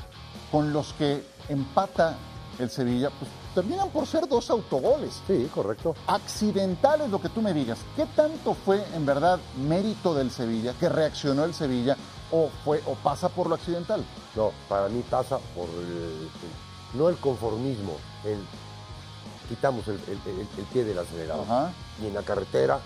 con 0.51 0.73
los 0.73 0.93
que 0.93 1.23
empata 1.49 2.17
el 2.59 2.69
Sevilla, 2.69 3.09
pues 3.11 3.29
terminan 3.53 3.89
por 3.89 4.05
ser 4.07 4.27
dos 4.27 4.49
autogoles. 4.49 5.21
Sí, 5.27 5.49
correcto. 5.53 5.95
Accidental 6.07 7.01
es 7.01 7.09
lo 7.09 7.21
que 7.21 7.29
tú 7.29 7.41
me 7.41 7.53
digas. 7.53 7.77
¿Qué 7.95 8.05
tanto 8.15 8.53
fue 8.53 8.83
en 8.93 9.05
verdad 9.05 9.39
mérito 9.57 10.13
del 10.13 10.31
Sevilla, 10.31 10.73
que 10.79 10.89
reaccionó 10.89 11.43
el 11.45 11.53
Sevilla, 11.53 11.95
o 12.31 12.49
fue 12.65 12.81
o 12.85 12.95
pasa 12.95 13.29
por 13.29 13.47
lo 13.47 13.55
accidental? 13.55 14.03
No, 14.35 14.51
para 14.67 14.89
mí 14.89 15.03
pasa 15.09 15.37
por 15.55 15.69
el- 15.69 16.29
el- 16.93 16.99
no 16.99 17.09
el 17.09 17.17
conformismo, 17.17 17.93
el 18.25 18.39
quitamos 19.49 19.87
el, 19.87 19.95
el- 20.07 20.19
el- 20.33 20.47
el 20.57 20.65
pie 20.73 20.83
del 20.83 20.97
acelerador. 20.99 21.45
Ajá. 21.45 21.71
Y 22.01 22.07
en 22.07 22.13
la 22.13 22.21
carretera 22.23 22.79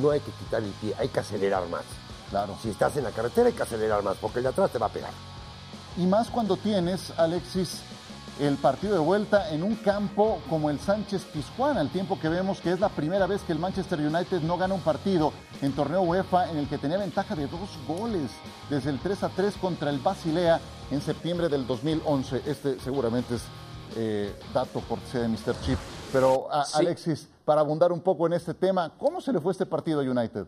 no 0.00 0.10
hay 0.10 0.20
que 0.20 0.30
quitar 0.32 0.62
el 0.62 0.70
pie, 0.70 0.94
hay 0.98 1.08
que 1.08 1.20
acelerar 1.20 1.66
más. 1.68 1.82
Claro. 2.30 2.56
Si 2.62 2.70
estás 2.70 2.96
en 2.96 3.04
la 3.04 3.10
carretera 3.10 3.48
hay 3.48 3.52
que 3.54 3.62
acelerar 3.62 4.02
más, 4.02 4.16
porque 4.16 4.38
el 4.38 4.44
de 4.44 4.48
atrás 4.50 4.70
te 4.70 4.78
va 4.78 4.86
a 4.86 4.90
pegar. 4.90 5.10
Y 5.96 6.06
más 6.06 6.28
cuando 6.28 6.56
tienes, 6.56 7.12
Alexis, 7.16 7.80
el 8.38 8.56
partido 8.56 8.92
de 8.94 8.98
vuelta 9.00 9.50
en 9.52 9.62
un 9.62 9.76
campo 9.76 10.40
como 10.50 10.68
el 10.68 10.78
Sánchez 10.78 11.24
Pizjuán, 11.32 11.78
al 11.78 11.88
tiempo 11.90 12.18
que 12.20 12.28
vemos 12.28 12.60
que 12.60 12.70
es 12.72 12.80
la 12.80 12.90
primera 12.90 13.26
vez 13.26 13.42
que 13.42 13.52
el 13.52 13.58
Manchester 13.58 13.98
United 13.98 14.40
no 14.42 14.58
gana 14.58 14.74
un 14.74 14.82
partido 14.82 15.32
en 15.62 15.72
torneo 15.72 16.02
UEFA 16.02 16.50
en 16.50 16.58
el 16.58 16.68
que 16.68 16.76
tenía 16.76 16.98
ventaja 16.98 17.34
de 17.34 17.46
dos 17.46 17.70
goles 17.88 18.30
desde 18.68 18.90
el 18.90 18.98
3 18.98 19.22
a 19.22 19.28
3 19.30 19.54
contra 19.56 19.88
el 19.90 19.98
Basilea 20.00 20.60
en 20.90 21.00
septiembre 21.00 21.48
del 21.48 21.66
2011. 21.66 22.42
Este 22.46 22.78
seguramente 22.80 23.36
es 23.36 23.42
eh, 23.96 24.34
dato 24.52 24.80
cortesía 24.86 25.20
de 25.22 25.28
Mr. 25.28 25.54
Chip. 25.64 25.78
Pero, 26.12 26.52
a- 26.52 26.64
Sí. 26.66 26.78
Alexis, 26.80 27.28
para 27.46 27.62
abundar 27.62 27.90
un 27.92 28.00
poco 28.00 28.26
en 28.26 28.34
este 28.34 28.52
tema, 28.52 28.92
¿cómo 28.98 29.20
se 29.22 29.32
le 29.32 29.40
fue 29.40 29.52
este 29.52 29.64
partido 29.64 30.00
a 30.00 30.02
United? 30.02 30.44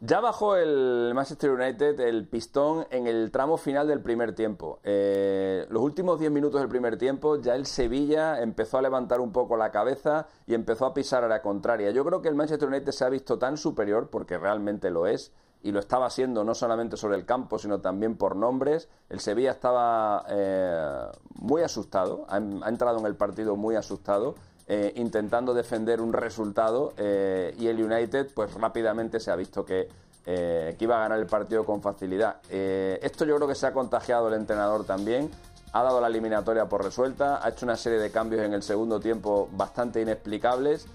Ya 0.00 0.20
bajó 0.20 0.54
el 0.54 1.10
Manchester 1.12 1.50
United 1.50 1.98
el 1.98 2.28
pistón 2.28 2.86
en 2.90 3.08
el 3.08 3.32
tramo 3.32 3.56
final 3.56 3.88
del 3.88 4.00
primer 4.00 4.32
tiempo. 4.32 4.78
Eh, 4.84 5.66
los 5.70 5.82
últimos 5.82 6.20
10 6.20 6.30
minutos 6.30 6.60
del 6.60 6.68
primer 6.68 6.96
tiempo 6.96 7.34
ya 7.40 7.56
el 7.56 7.66
Sevilla 7.66 8.40
empezó 8.40 8.78
a 8.78 8.82
levantar 8.82 9.20
un 9.20 9.32
poco 9.32 9.56
la 9.56 9.72
cabeza 9.72 10.28
y 10.46 10.54
empezó 10.54 10.86
a 10.86 10.94
pisar 10.94 11.24
a 11.24 11.28
la 11.28 11.42
contraria. 11.42 11.90
Yo 11.90 12.04
creo 12.04 12.22
que 12.22 12.28
el 12.28 12.36
Manchester 12.36 12.68
United 12.68 12.92
se 12.92 13.04
ha 13.04 13.08
visto 13.08 13.40
tan 13.40 13.56
superior, 13.56 14.08
porque 14.08 14.38
realmente 14.38 14.90
lo 14.90 15.08
es, 15.08 15.32
y 15.64 15.72
lo 15.72 15.80
estaba 15.80 16.06
haciendo 16.06 16.44
no 16.44 16.54
solamente 16.54 16.96
sobre 16.96 17.16
el 17.16 17.26
campo, 17.26 17.58
sino 17.58 17.80
también 17.80 18.16
por 18.16 18.36
nombres. 18.36 18.88
El 19.08 19.18
Sevilla 19.18 19.50
estaba 19.50 20.24
eh, 20.28 21.06
muy 21.40 21.62
asustado, 21.62 22.24
ha, 22.28 22.36
ha 22.36 22.68
entrado 22.68 23.00
en 23.00 23.06
el 23.06 23.16
partido 23.16 23.56
muy 23.56 23.74
asustado 23.74 24.36
eh, 24.70 24.92
intentando 24.96 25.54
defender 25.54 25.98
un 25.98 26.12
resultado 26.12 26.92
eh, 26.98 27.54
y 27.58 27.68
el 27.68 27.82
United 27.82 28.28
pues 28.34 28.52
rápidamente 28.52 29.18
se 29.18 29.30
ha 29.30 29.36
visto 29.36 29.64
que, 29.64 29.88
eh, 30.26 30.76
que 30.78 30.84
iba 30.84 30.98
a 30.98 31.00
ganar 31.00 31.18
el 31.18 31.24
partido 31.24 31.64
con 31.64 31.80
facilidad. 31.80 32.36
esto 32.50 33.24
yo 33.24 33.36
creo 33.36 33.48
que 33.48 33.54
se 33.54 33.66
ha 33.66 33.72
contagiado 33.72 34.28
el 34.28 34.34
entrenador 34.34 34.84
también, 34.84 35.30
ha 35.72 35.82
dado 35.82 36.02
la 36.02 36.08
eliminatoria 36.08 36.66
por 36.66 36.84
resuelta, 36.84 37.42
ha 37.42 37.48
hecho 37.48 37.64
una 37.64 37.76
serie 37.76 37.98
de 37.98 38.10
cambios 38.10 38.42
en 38.42 38.52
el 38.52 38.62
segundo 38.62 39.00
tiempo 39.00 39.48
bastante 39.52 40.02
inexplicables 40.02 40.86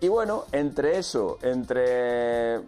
y 0.00 0.06
bueno, 0.06 0.44
entre 0.52 0.96
eso, 0.96 1.38
entre 1.42 2.60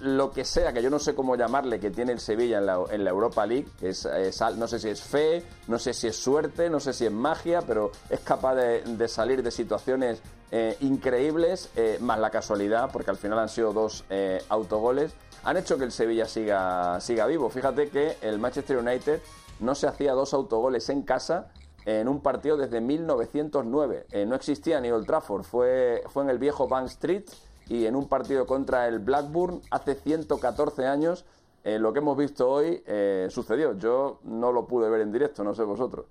lo 0.00 0.30
que 0.30 0.44
sea, 0.44 0.72
que 0.72 0.82
yo 0.82 0.90
no 0.90 0.98
sé 0.98 1.14
cómo 1.14 1.36
llamarle, 1.36 1.78
que 1.78 1.90
tiene 1.90 2.12
el 2.12 2.20
Sevilla 2.20 2.58
en 2.58 2.66
la, 3.04 3.10
Europa 3.10 3.46
League, 3.46 3.66
es, 3.80 4.08
no 4.56 4.66
sé 4.66 4.78
si 4.78 4.88
es 4.88 5.02
fe, 5.02 5.42
no 5.68 5.78
sé 5.78 5.92
si 5.92 6.06
es 6.06 6.16
suerte, 6.16 6.70
no 6.70 6.80
sé 6.80 6.92
si 6.92 7.06
es 7.06 7.12
magia, 7.12 7.62
pero 7.62 7.90
es 8.08 8.20
capaz 8.20 8.54
de, 8.54 9.08
salir 9.08 9.42
de 9.42 9.50
situaciones 9.50 10.22
eh, 10.50 10.76
increíbles, 10.80 11.70
eh, 11.76 11.98
más 12.00 12.18
la 12.18 12.30
casualidad, 12.30 12.90
porque 12.92 13.10
al 13.10 13.16
final 13.16 13.38
han 13.38 13.48
sido 13.48 13.72
dos 13.72 14.04
eh, 14.10 14.42
autogoles, 14.48 15.12
han 15.44 15.56
hecho 15.56 15.78
que 15.78 15.84
el 15.84 15.92
Sevilla 15.92 16.26
siga, 16.26 17.00
siga 17.00 17.26
vivo. 17.26 17.48
Fíjate 17.50 17.88
que 17.88 18.16
el 18.20 18.38
Manchester 18.38 18.78
United 18.78 19.20
no 19.60 19.74
se 19.74 19.86
hacía 19.86 20.12
dos 20.12 20.34
autogoles 20.34 20.88
en 20.88 21.02
casa 21.02 21.50
en 21.86 22.08
un 22.08 22.20
partido 22.20 22.58
desde 22.58 22.80
1909. 22.80 24.06
no 24.26 24.34
existía 24.34 24.80
ni 24.80 24.90
Old 24.90 25.06
Trafford, 25.06 25.44
fue, 25.44 26.02
fue 26.08 26.24
en 26.24 26.30
el 26.30 26.38
viejo 26.38 26.68
Bank 26.68 26.88
Street 26.88 27.24
y 27.70 27.86
en 27.86 27.94
un 27.94 28.08
partido 28.08 28.46
contra 28.46 28.88
el 28.88 28.98
Blackburn 28.98 29.62
hace 29.70 29.94
114 29.94 30.86
años. 30.86 31.24
Eh, 31.62 31.78
lo 31.78 31.92
que 31.92 32.00
hemos 32.00 32.16
visto 32.16 32.50
hoy 32.50 32.82
eh, 32.84 33.28
sucedió. 33.30 33.78
Yo 33.78 34.18
no 34.24 34.50
lo 34.50 34.66
pude 34.66 34.90
ver 34.90 35.02
en 35.02 35.12
directo, 35.12 35.44
no 35.44 35.54
sé 35.54 35.62
vosotros. 35.62 36.06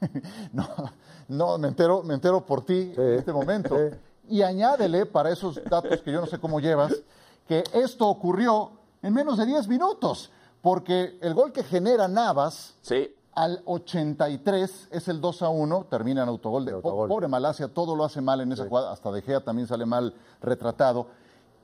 no, 0.52 0.68
no, 1.28 1.56
me 1.56 1.68
entero, 1.68 2.02
me 2.02 2.12
entero 2.12 2.44
por 2.44 2.62
ti 2.62 2.92
en 2.94 3.14
este 3.14 3.32
momento. 3.32 3.74
Y 4.28 4.42
añádele, 4.42 5.06
para 5.06 5.30
esos 5.30 5.58
datos 5.64 6.02
que 6.02 6.12
yo 6.12 6.20
no 6.20 6.26
sé 6.26 6.38
cómo 6.38 6.60
llevas, 6.60 6.94
que 7.46 7.64
esto 7.72 8.06
ocurrió 8.06 8.72
en 9.00 9.14
menos 9.14 9.38
de 9.38 9.46
10 9.46 9.66
minutos, 9.66 10.30
porque 10.60 11.18
el 11.22 11.32
gol 11.32 11.52
que 11.52 11.64
genera 11.64 12.06
Navas 12.06 12.76
sí 12.82 13.14
al 13.38 13.62
83 13.66 14.88
es 14.90 15.06
el 15.06 15.20
2 15.20 15.42
a 15.42 15.48
1, 15.48 15.86
termina 15.88 16.24
en 16.24 16.28
autogol. 16.28 16.64
De, 16.64 16.72
Pobre 16.72 17.28
Malasia, 17.28 17.68
todo 17.68 17.94
lo 17.94 18.04
hace 18.04 18.20
mal 18.20 18.40
en 18.40 18.50
esa 18.50 18.66
jugada, 18.66 18.90
hasta 18.90 19.12
De 19.12 19.22
Gea 19.22 19.40
también 19.40 19.68
sale 19.68 19.86
mal 19.86 20.12
retratado. 20.42 21.06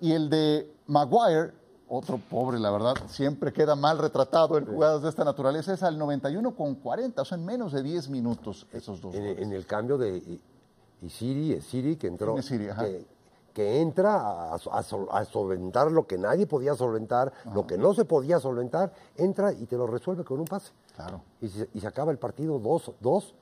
Y 0.00 0.12
el 0.12 0.30
de 0.30 0.72
Maguire, 0.86 1.52
otro 1.88 2.18
pobre, 2.18 2.60
la 2.60 2.70
verdad, 2.70 2.94
siempre 3.08 3.52
queda 3.52 3.74
mal 3.74 3.98
retratado 3.98 4.56
en 4.56 4.66
jugadas 4.66 5.02
de 5.02 5.08
esta 5.08 5.24
naturaleza, 5.24 5.74
es 5.74 5.82
al 5.82 5.98
91 5.98 6.54
con 6.54 6.76
40, 6.76 7.20
o 7.20 7.24
sea, 7.24 7.36
en 7.36 7.44
menos 7.44 7.72
de 7.72 7.82
10 7.82 8.08
minutos 8.08 8.68
esos 8.72 9.00
dos. 9.00 9.12
En, 9.12 9.52
el 9.52 9.66
cambio 9.66 9.98
de 9.98 10.38
Isiri, 11.02 11.60
Siri 11.60 11.96
que 11.96 12.06
entró, 12.06 12.36
que 13.52 13.80
entra 13.80 14.54
a, 14.54 15.24
solventar 15.24 15.90
lo 15.90 16.06
que 16.06 16.18
nadie 16.18 16.46
podía 16.46 16.76
solventar, 16.76 17.32
lo 17.52 17.66
que 17.66 17.78
no 17.78 17.94
se 17.94 18.04
podía 18.04 18.38
solventar, 18.38 18.92
entra 19.16 19.52
y 19.52 19.66
te 19.66 19.76
lo 19.76 19.88
resuelve 19.88 20.22
con 20.22 20.38
un 20.38 20.46
pase. 20.46 20.70
Claro. 20.94 21.22
Y 21.40 21.48
se, 21.48 21.86
acaba 21.86 22.12
el 22.12 22.18
partido 22.18 22.60
2-2 22.60 23.32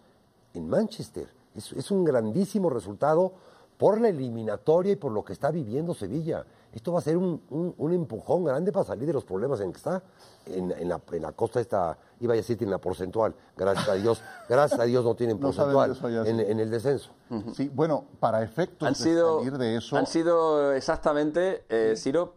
en 0.55 0.69
Manchester. 0.69 1.29
Es, 1.55 1.91
un 1.91 2.05
grandísimo 2.05 2.71
resultado 2.71 3.33
por 3.77 4.01
la 4.01 4.09
eliminatoria 4.09 4.93
y 4.93 4.97
por 4.97 5.13
lo 5.13 5.25
que 5.25 5.33
está 5.33 5.51
viviendo 5.51 5.93
Sevilla. 5.93 6.45
Esto 6.73 6.93
va 6.93 7.01
a 7.01 7.03
ser 7.03 7.19
un, 7.19 7.43
empujón 7.79 8.45
grande 8.45 8.73
para 8.73 8.87
salir 8.87 9.07
de 9.07 9.13
los 9.13 9.25
problemas 9.25 9.61
en 9.61 9.73
que 9.73 9.77
está 9.77 10.03
en, 10.47 10.89
la, 10.89 11.01
en 11.13 11.23
la 11.23 11.33
costa 11.33 11.61
esta, 11.61 11.99
iba 12.21 12.33
a 12.33 12.37
decir 12.37 12.57
en 12.63 12.71
la 12.71 12.79
porcentual, 12.79 13.35
gracias 13.55 13.89
a 13.89 13.95
Dios, 13.95 14.23
gracias 14.49 14.81
a 14.81 14.85
Dios 14.85 15.05
no 15.05 15.15
tienen 15.15 15.39
porcentual 15.39 15.95
en, 16.27 16.61
el 16.61 16.71
descenso. 16.71 17.11
Sí, 17.55 17.71
bueno, 17.75 18.05
para 18.19 18.43
efectos 18.43 18.89
han 18.89 18.95
sido, 18.95 19.39
de 19.39 19.45
salir 19.45 19.59
de 19.59 19.77
eso... 19.77 19.97
Han 19.97 20.07
sido 20.07 20.73
exactamente, 20.73 21.65
eh, 21.69 21.95
Ciro, 21.97 22.37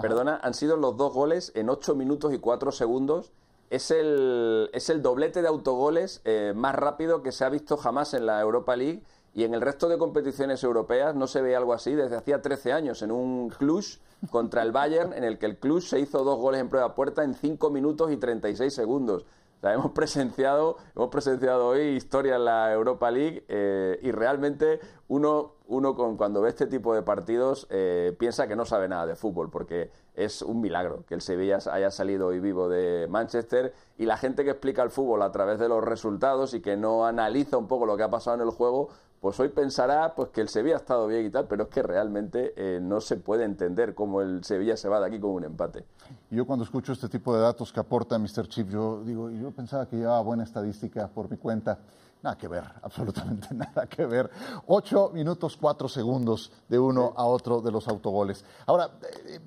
perdona, 0.00 0.40
han 0.42 0.54
sido 0.54 0.76
los 0.76 0.96
dos 0.96 1.12
goles 1.12 1.52
en 1.54 1.70
8 1.70 1.94
minutos 1.94 2.34
y 2.34 2.38
4 2.38 2.72
segundos. 2.72 3.32
Es 3.70 3.90
el, 3.90 4.70
es 4.72 4.90
el 4.90 5.02
doblete 5.02 5.42
de 5.42 5.48
autogoles 5.48 6.20
eh, 6.24 6.52
más 6.54 6.74
rápido 6.74 7.22
que 7.22 7.32
se 7.32 7.44
ha 7.44 7.48
visto 7.48 7.76
jamás 7.76 8.14
en 8.14 8.26
la 8.26 8.40
Europa 8.40 8.76
League 8.76 9.02
y 9.36 9.44
en 9.44 9.52
el 9.52 9.60
resto 9.60 9.88
de 9.88 9.98
competiciones 9.98 10.64
europeas 10.64 11.14
no 11.14 11.26
se 11.26 11.42
ve 11.42 11.54
algo 11.54 11.74
así 11.74 11.94
desde 11.94 12.16
hacía 12.16 12.40
13 12.40 12.72
años, 12.72 13.02
en 13.02 13.10
un 13.10 13.50
Cluj 13.50 13.98
contra 14.30 14.62
el 14.62 14.72
Bayern, 14.72 15.12
en 15.12 15.24
el 15.24 15.38
que 15.38 15.44
el 15.44 15.58
Cluj 15.58 15.82
se 15.82 16.00
hizo 16.00 16.24
dos 16.24 16.38
goles 16.38 16.58
en 16.58 16.70
prueba 16.70 16.94
puerta 16.94 17.22
en 17.22 17.34
5 17.34 17.68
minutos 17.68 18.10
y 18.10 18.16
36 18.16 18.72
segundos. 18.72 19.26
hemos 19.62 19.90
presenciado, 19.94 20.78
hemos 20.94 21.10
presenciado 21.10 21.66
hoy 21.66 21.82
historia 21.82 22.36
en 22.36 22.46
la 22.46 22.72
Europa 22.72 23.10
League 23.10 23.44
eh, 23.48 23.98
y 24.02 24.10
realmente 24.10 24.80
uno, 25.08 25.56
uno 25.66 25.94
con, 25.94 26.16
cuando 26.16 26.40
ve 26.40 26.48
este 26.48 26.66
tipo 26.66 26.94
de 26.94 27.02
partidos 27.02 27.66
eh, 27.68 28.16
piensa 28.18 28.48
que 28.48 28.56
no 28.56 28.64
sabe 28.64 28.88
nada 28.88 29.04
de 29.04 29.16
fútbol, 29.16 29.50
porque 29.50 29.90
es 30.16 30.42
un 30.42 30.60
milagro 30.60 31.04
que 31.06 31.14
el 31.14 31.20
Sevilla 31.20 31.58
haya 31.70 31.90
salido 31.90 32.28
hoy 32.28 32.40
vivo 32.40 32.68
de 32.68 33.06
Manchester 33.08 33.74
y 33.98 34.06
la 34.06 34.16
gente 34.16 34.44
que 34.44 34.50
explica 34.50 34.82
el 34.82 34.90
fútbol 34.90 35.22
a 35.22 35.30
través 35.30 35.58
de 35.58 35.68
los 35.68 35.84
resultados 35.84 36.54
y 36.54 36.60
que 36.60 36.76
no 36.76 37.06
analiza 37.06 37.58
un 37.58 37.68
poco 37.68 37.86
lo 37.86 37.96
que 37.96 38.02
ha 38.02 38.10
pasado 38.10 38.36
en 38.36 38.42
el 38.42 38.50
juego, 38.50 38.88
pues 39.20 39.38
hoy 39.40 39.48
pensará 39.48 40.14
pues 40.14 40.30
que 40.30 40.40
el 40.40 40.48
Sevilla 40.48 40.76
ha 40.76 40.78
estado 40.78 41.06
bien 41.06 41.26
y 41.26 41.30
tal, 41.30 41.46
pero 41.46 41.64
es 41.64 41.68
que 41.68 41.82
realmente 41.82 42.54
eh, 42.56 42.80
no 42.80 43.00
se 43.00 43.16
puede 43.16 43.44
entender 43.44 43.94
cómo 43.94 44.20
el 44.22 44.44
Sevilla 44.44 44.76
se 44.76 44.88
va 44.88 45.00
de 45.00 45.06
aquí 45.06 45.18
con 45.18 45.30
un 45.30 45.44
empate. 45.44 45.84
Yo 46.30 46.46
cuando 46.46 46.64
escucho 46.64 46.92
este 46.92 47.08
tipo 47.08 47.34
de 47.34 47.42
datos 47.42 47.72
que 47.72 47.80
aporta 47.80 48.18
Mr. 48.18 48.48
Chip, 48.48 48.68
yo 48.68 49.02
digo, 49.04 49.30
yo 49.30 49.50
pensaba 49.50 49.86
que 49.86 49.96
llevaba 49.96 50.20
buena 50.20 50.44
estadística 50.44 51.08
por 51.08 51.30
mi 51.30 51.36
cuenta. 51.36 51.78
Nada 52.22 52.36
que 52.36 52.48
ver, 52.48 52.64
absolutamente 52.82 53.54
nada 53.54 53.86
que 53.86 54.06
ver. 54.06 54.30
Ocho 54.66 55.10
minutos, 55.12 55.56
cuatro 55.56 55.88
segundos 55.88 56.52
de 56.68 56.78
uno 56.78 57.12
a 57.16 57.24
otro 57.24 57.60
de 57.60 57.70
los 57.70 57.88
autogoles. 57.88 58.44
Ahora, 58.66 58.90
eh, 59.26 59.40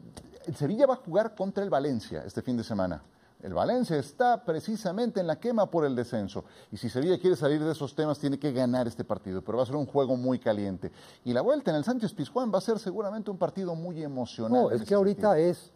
el 0.50 0.56
Sevilla 0.56 0.88
va 0.88 0.96
a 0.96 0.98
jugar 0.98 1.36
contra 1.36 1.64
el 1.64 1.70
Valencia 1.70 2.24
este 2.26 2.42
fin 2.42 2.58
de 2.58 2.64
semana. 2.64 3.04
El 3.44 3.54
Valencia 3.54 3.98
está 3.98 4.44
precisamente 4.44 5.20
en 5.20 5.28
la 5.28 5.40
quema 5.40 5.70
por 5.70 5.86
el 5.86 5.96
descenso. 5.96 6.44
Y 6.72 6.78
si 6.78 6.90
Sevilla 6.90 7.20
quiere 7.20 7.36
salir 7.36 7.64
de 7.64 7.72
esos 7.72 7.94
temas, 7.94 8.18
tiene 8.18 8.40
que 8.40 8.52
ganar 8.52 8.88
este 8.88 9.04
partido. 9.04 9.44
Pero 9.44 9.60
va 9.60 9.64
a 9.64 9.68
ser 9.68 9.76
un 9.76 9.86
juego 9.86 10.18
muy 10.18 10.40
caliente. 10.40 10.92
Y 11.24 11.34
la 11.34 11.42
vuelta 11.42 11.70
en 11.70 11.78
el 11.78 11.84
Sánchez 11.84 12.14
Pizjuán 12.14 12.52
va 12.52 12.58
a 12.58 12.62
ser 12.62 12.80
seguramente 12.80 13.30
un 13.30 13.38
partido 13.38 13.76
muy 13.76 14.02
emocionante. 14.04 14.60
No, 14.60 14.72
es 14.72 14.84
que 14.84 14.96
ahorita 14.96 15.38
es 15.38 15.72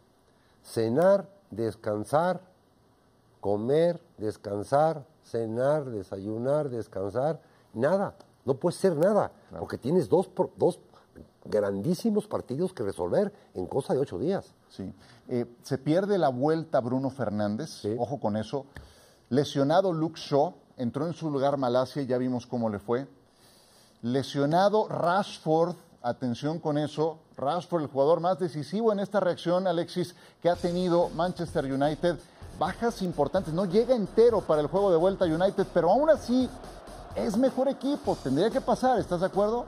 cenar, 0.63 1.29
descansar, 1.51 2.41
comer, 3.41 4.01
descansar, 4.17 5.05
cenar, 5.23 5.85
desayunar, 5.85 6.67
descansar. 6.67 7.39
Nada. 7.75 8.15
No 8.43 8.55
puede 8.55 8.75
ser 8.75 8.97
nada. 8.97 9.31
Porque 9.51 9.77
tienes 9.77 10.09
dos, 10.09 10.31
dos 10.57 10.79
grandísimos 11.45 12.27
partidos 12.27 12.73
que 12.73 12.83
resolver 12.83 13.31
en 13.53 13.67
cosa 13.67 13.93
de 13.93 13.99
ocho 13.99 14.17
días. 14.17 14.55
Sí. 14.75 14.91
Eh, 15.27 15.45
se 15.61 15.77
pierde 15.77 16.17
la 16.17 16.29
vuelta 16.29 16.79
Bruno 16.79 17.11
Fernández, 17.11 17.83
ojo 17.99 18.19
con 18.19 18.35
eso. 18.35 18.65
Lesionado 19.29 19.93
Luke 19.93 20.19
Shaw, 20.19 20.55
entró 20.77 21.05
en 21.05 21.13
su 21.13 21.29
lugar 21.29 21.57
Malasia 21.57 22.01
y 22.01 22.07
ya 22.07 22.17
vimos 22.17 22.47
cómo 22.47 22.69
le 22.69 22.79
fue. 22.79 23.07
Lesionado 24.01 24.87
Rashford, 24.87 25.75
atención 26.01 26.59
con 26.59 26.79
eso, 26.79 27.19
Rashford, 27.37 27.83
el 27.83 27.87
jugador 27.87 28.19
más 28.19 28.39
decisivo 28.39 28.91
en 28.91 28.99
esta 28.99 29.19
reacción, 29.19 29.67
Alexis, 29.67 30.15
que 30.41 30.49
ha 30.49 30.55
tenido 30.55 31.09
Manchester 31.09 31.71
United. 31.71 32.17
Bajas 32.57 33.03
importantes, 33.03 33.53
no 33.53 33.65
llega 33.65 33.95
entero 33.95 34.41
para 34.41 34.61
el 34.61 34.67
juego 34.67 34.89
de 34.89 34.97
vuelta 34.97 35.25
United, 35.25 35.67
pero 35.71 35.91
aún 35.91 36.09
así 36.09 36.49
es 37.15 37.37
mejor 37.37 37.67
equipo, 37.67 38.17
tendría 38.23 38.49
que 38.49 38.61
pasar, 38.61 38.97
¿estás 38.97 39.19
de 39.19 39.27
acuerdo? 39.27 39.67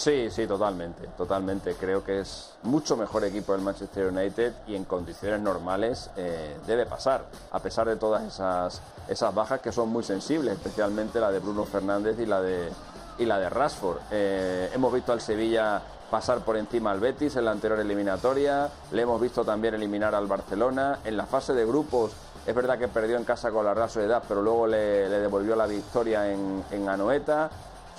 Sí, 0.00 0.30
sí, 0.30 0.46
totalmente, 0.46 1.08
totalmente. 1.08 1.74
Creo 1.74 2.02
que 2.02 2.20
es 2.20 2.54
mucho 2.62 2.96
mejor 2.96 3.22
equipo 3.22 3.54
el 3.54 3.60
Manchester 3.60 4.06
United 4.06 4.54
y 4.66 4.74
en 4.74 4.84
condiciones 4.86 5.42
normales 5.42 6.08
eh, 6.16 6.56
debe 6.66 6.86
pasar, 6.86 7.26
a 7.52 7.58
pesar 7.58 7.86
de 7.86 7.96
todas 7.96 8.24
esas, 8.24 8.80
esas 9.08 9.34
bajas 9.34 9.60
que 9.60 9.72
son 9.72 9.90
muy 9.90 10.02
sensibles, 10.02 10.54
especialmente 10.54 11.20
la 11.20 11.30
de 11.30 11.38
Bruno 11.38 11.66
Fernández 11.66 12.18
y 12.18 12.24
la 12.24 12.40
de, 12.40 12.70
y 13.18 13.26
la 13.26 13.38
de 13.38 13.50
Rashford. 13.50 13.98
Eh, 14.10 14.70
hemos 14.72 14.90
visto 14.90 15.12
al 15.12 15.20
Sevilla 15.20 15.82
pasar 16.10 16.46
por 16.46 16.56
encima 16.56 16.92
al 16.92 17.00
Betis 17.00 17.36
en 17.36 17.44
la 17.44 17.50
anterior 17.50 17.78
eliminatoria, 17.78 18.70
le 18.92 19.02
hemos 19.02 19.20
visto 19.20 19.44
también 19.44 19.74
eliminar 19.74 20.14
al 20.14 20.26
Barcelona. 20.26 21.00
En 21.04 21.18
la 21.18 21.26
fase 21.26 21.52
de 21.52 21.66
grupos 21.66 22.12
es 22.46 22.54
verdad 22.54 22.78
que 22.78 22.88
perdió 22.88 23.18
en 23.18 23.24
casa 23.24 23.50
con 23.50 23.66
la 23.66 23.74
Real 23.74 23.90
Sociedad, 23.90 24.22
pero 24.26 24.40
luego 24.40 24.66
le, 24.66 25.10
devolvió 25.10 25.54
la 25.56 25.66
victoria 25.66 26.32
en, 26.32 26.64
en 26.70 26.88
Anoeta 26.88 27.50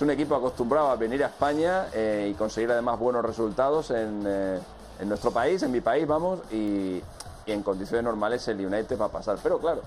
un 0.01 0.09
equipo 0.09 0.35
acostumbrado 0.35 0.89
a 0.89 0.95
venir 0.95 1.23
a 1.23 1.27
España 1.27 1.87
eh, 1.93 2.29
y 2.31 2.33
conseguir 2.35 2.71
además 2.71 2.99
buenos 2.99 3.23
resultados 3.23 3.91
en, 3.91 4.23
eh, 4.25 4.59
en 4.99 5.09
nuestro 5.09 5.31
país, 5.31 5.61
en 5.63 5.71
mi 5.71 5.81
país, 5.81 6.07
vamos, 6.07 6.39
y, 6.51 7.01
en 7.47 7.63
condiciones 7.63 8.05
normales 8.05 8.47
el 8.47 8.65
United 8.65 8.97
va 8.99 9.05
a 9.05 9.11
pasar. 9.11 9.37
Pero 9.43 9.59
claro, 9.59 9.81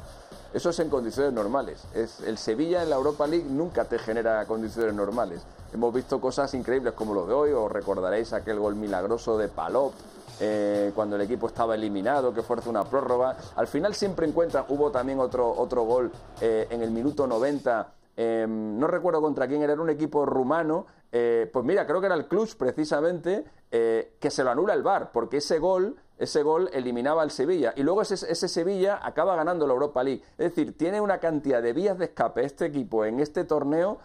eso 0.53 0.71
es 0.71 0.79
en 0.81 0.91
condiciones 0.91 1.33
normales. 1.33 1.85
Es, 1.95 2.21
el 2.21 2.37
Sevilla 2.37 2.83
en 2.83 2.91
la 2.91 2.97
Europa 2.97 3.27
League 3.27 3.47
nunca 3.49 3.85
te 3.85 3.99
genera 3.99 4.45
condiciones 4.45 4.93
normales. 4.93 5.41
Hemos 5.73 5.95
visto 5.95 6.21
cosas 6.21 6.53
increíbles 6.55 6.93
como 6.93 7.15
lo 7.15 7.27
de 7.27 7.33
hoy, 7.33 7.53
os 7.53 7.73
recordaréis 7.73 8.33
aquel 8.33 8.59
gol 8.59 8.75
milagroso 8.75 9.39
de 9.39 9.49
Palop. 9.49 9.95
Eh, 10.41 10.91
cuando 10.95 11.15
el 11.15 11.23
equipo 11.23 11.47
estaba 11.47 11.77
eliminado, 11.77 12.35
que 12.35 12.43
fuerza 12.43 12.69
una 12.69 12.85
prórroga. 12.85 13.37
Al 13.55 13.69
final 13.69 13.95
siempre 13.95 14.27
encuentra, 14.27 14.67
hubo 14.69 14.91
también 14.91 15.21
otro, 15.21 15.49
otro 15.49 15.85
gol 15.85 16.11
eh, 16.41 16.67
en 16.71 16.83
el 16.83 16.91
minuto 16.91 17.27
90 17.27 17.87
em, 18.17 18.79
no 18.79 18.87
recuerdo 18.87 19.21
contra 19.21 19.47
quién 19.47 19.63
era, 19.63 19.75
un 19.75 19.91
equipo 19.91 20.25
rumano, 20.27 20.87
eh, 21.13 21.49
pues 21.53 21.65
mira, 21.65 21.87
creo 21.87 22.01
que 22.01 22.07
era 22.07 22.15
el 22.15 22.27
Cluj 22.27 22.55
precisamente, 22.57 23.45
que 23.71 24.31
se 24.31 24.45
lo 24.45 24.51
anula 24.53 24.73
el 24.73 24.85
VAR, 24.85 25.11
porque 25.11 25.39
ese 25.39 25.59
gol 25.59 25.97
ese 26.17 26.45
gol 26.45 26.71
eliminaba 26.73 27.23
al 27.23 27.33
Sevilla 27.33 27.73
y 27.75 27.83
luego 27.83 28.03
ese, 28.03 28.15
ese, 28.15 28.47
Sevilla 28.47 29.01
acaba 29.03 29.35
ganando 29.35 29.67
la 29.67 29.73
Europa 29.73 30.05
League. 30.05 30.23
Es 30.39 30.55
decir, 30.55 30.79
tiene 30.79 31.01
una 31.01 31.19
cantidad 31.19 31.61
de 31.61 31.73
vías 31.73 31.99
de 31.99 32.05
escape 32.05 32.45
este 32.45 32.67
equipo 32.67 33.05
en 33.05 33.19
este 33.19 33.43
torneo 33.45 33.99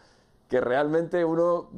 que 0.49 0.59
realmente 0.59 1.23
uno 1.23 1.69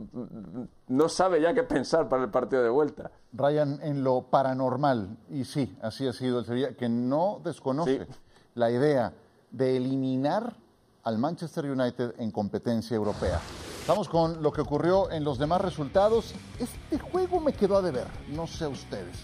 no 0.88 1.10
sabe 1.10 1.42
ya 1.42 1.54
qué 1.54 1.64
pensar 1.64 2.08
para 2.08 2.24
el 2.24 2.30
partido 2.32 2.64
de 2.64 2.70
vuelta. 2.70 3.12
Ryan, 3.34 3.80
en 3.84 4.04
lo 4.04 4.24
paranormal, 4.24 5.18
y 5.30 5.44
sí, 5.44 5.78
así 5.82 6.08
ha 6.08 6.14
sido 6.14 6.40
el 6.40 6.46
Sevilla, 6.46 6.74
que 6.78 6.88
no 6.88 7.42
desconoce 7.44 8.08
la 8.56 8.72
idea 8.72 9.14
de 9.52 9.76
eliminar 9.76 10.56
al 11.04 11.18
Manchester 11.18 11.66
United 11.66 12.14
en 12.20 12.32
competencia 12.32 12.96
europea. 12.96 13.40
Vamos 13.88 14.08
con 14.08 14.44
lo 14.44 14.52
que 14.52 14.62
ocurrió 14.62 15.12
en 15.12 15.24
los 15.24 15.40
demás 15.40 15.62
resultados. 15.62 16.34
Este 16.60 17.00
juego 17.00 17.40
me 17.40 17.54
quedó 17.54 17.78
a 17.78 17.82
deber, 17.82 18.08
no 18.30 18.48
sé 18.48 18.68
ustedes. 18.68 19.18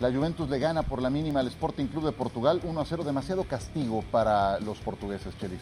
La 0.00 0.12
Juventus 0.12 0.48
le 0.48 0.58
gana 0.58 0.84
por 0.84 1.02
la 1.02 1.10
mínima 1.10 1.40
al 1.40 1.48
Sporting 1.48 1.86
Club 1.86 2.04
de 2.04 2.12
Portugal 2.12 2.60
1 2.62 2.80
a 2.80 2.84
0. 2.84 3.02
Demasiado 3.04 3.44
castigo 3.44 4.04
para 4.12 4.60
los 4.60 4.78
portugueses, 4.78 5.36
Chelis. 5.38 5.60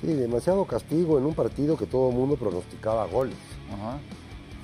Sí, 0.00 0.08
demasiado 0.08 0.64
castigo 0.66 1.18
en 1.18 1.24
un 1.24 1.34
partido 1.34 1.76
que 1.76 1.86
todo 1.86 2.10
el 2.10 2.14
mundo 2.14 2.36
pronosticaba 2.36 3.06
goles. 3.06 3.38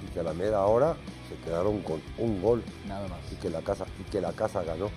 Y 0.07 0.13
que 0.13 0.21
a 0.21 0.23
la 0.23 0.35
media 0.35 0.61
hora 0.61 0.95
se 1.29 1.37
quedaron 1.43 1.81
con 1.81 2.03
un 2.19 2.43
gol. 2.43 2.63
Nada 2.87 3.09
más. 3.09 3.19
Y 3.33 3.37
que 3.37 3.49
la 3.49 3.63
casa, 3.63 3.87
y 3.99 4.05
que 4.11 4.21
la 4.21 4.33
casa 4.33 4.63
ganó. 4.63 4.91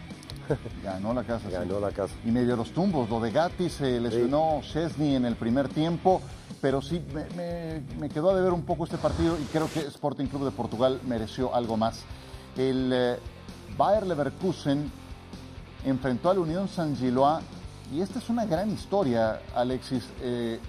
Ganó 0.84 1.14
la 1.14 1.24
casa. 1.24 1.50
Ganó 1.50 1.80
la 1.80 1.92
casa. 1.92 2.14
Y 2.26 2.32
medio 2.32 2.56
los 2.56 2.72
tumbos. 2.72 3.10
Lo 3.10 3.20
de 3.20 3.32
Gatti 3.32 3.70
se 3.70 4.00
lesionó 4.00 4.62
Chesney 4.62 5.16
en 5.16 5.26
el 5.26 5.36
primer 5.36 5.68
tiempo. 5.70 6.22
Pero 6.62 6.82
sí, 6.82 7.04
me, 7.36 8.10
quedó 8.10 8.32
a 8.32 8.36
deber 8.36 8.52
un 8.54 8.64
poco 8.64 8.86
este 8.86 8.98
partido 8.98 9.38
y 9.40 9.44
creo 9.46 9.70
que 9.72 9.82
Sporting 9.82 10.26
Club 10.26 10.46
de 10.46 10.52
Portugal 10.52 11.00
mereció 11.06 11.54
algo 11.54 11.78
más. 11.78 12.04
El. 12.56 12.92
Eh, 12.94 13.20
Bayer 13.78 14.08
Leverkusen 14.08 14.92
enfrentó 15.86 16.32
al 16.32 16.40
Unión 16.40 16.68
San 16.68 16.96
Gilois 16.96 17.44
y 17.94 18.02
esta 18.02 18.20
es 18.20 18.30
una 18.30 18.46
gran 18.46 18.72
historia, 18.72 19.40
Alexis. 19.56 20.04
Eh, 20.22 20.60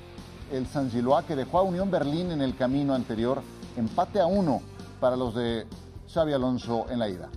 el 0.53 0.67
San 0.67 0.91
Gilois 0.91 1.25
que 1.25 1.37
dejó 1.37 1.59
a 1.59 1.63
Unión 1.63 1.91
Berlín 1.91 2.31
en 2.31 2.43
el 2.43 2.57
camino 2.57 2.95
anterior, 2.95 3.43
empate 3.77 4.21
a 4.21 4.27
uno 4.27 4.63
para 5.01 5.17
los 5.17 5.35
de 5.35 5.67
Xavi 6.13 6.33
Alonso 6.33 6.87
en 6.91 6.99
la 6.99 7.09
ida. 7.09 7.29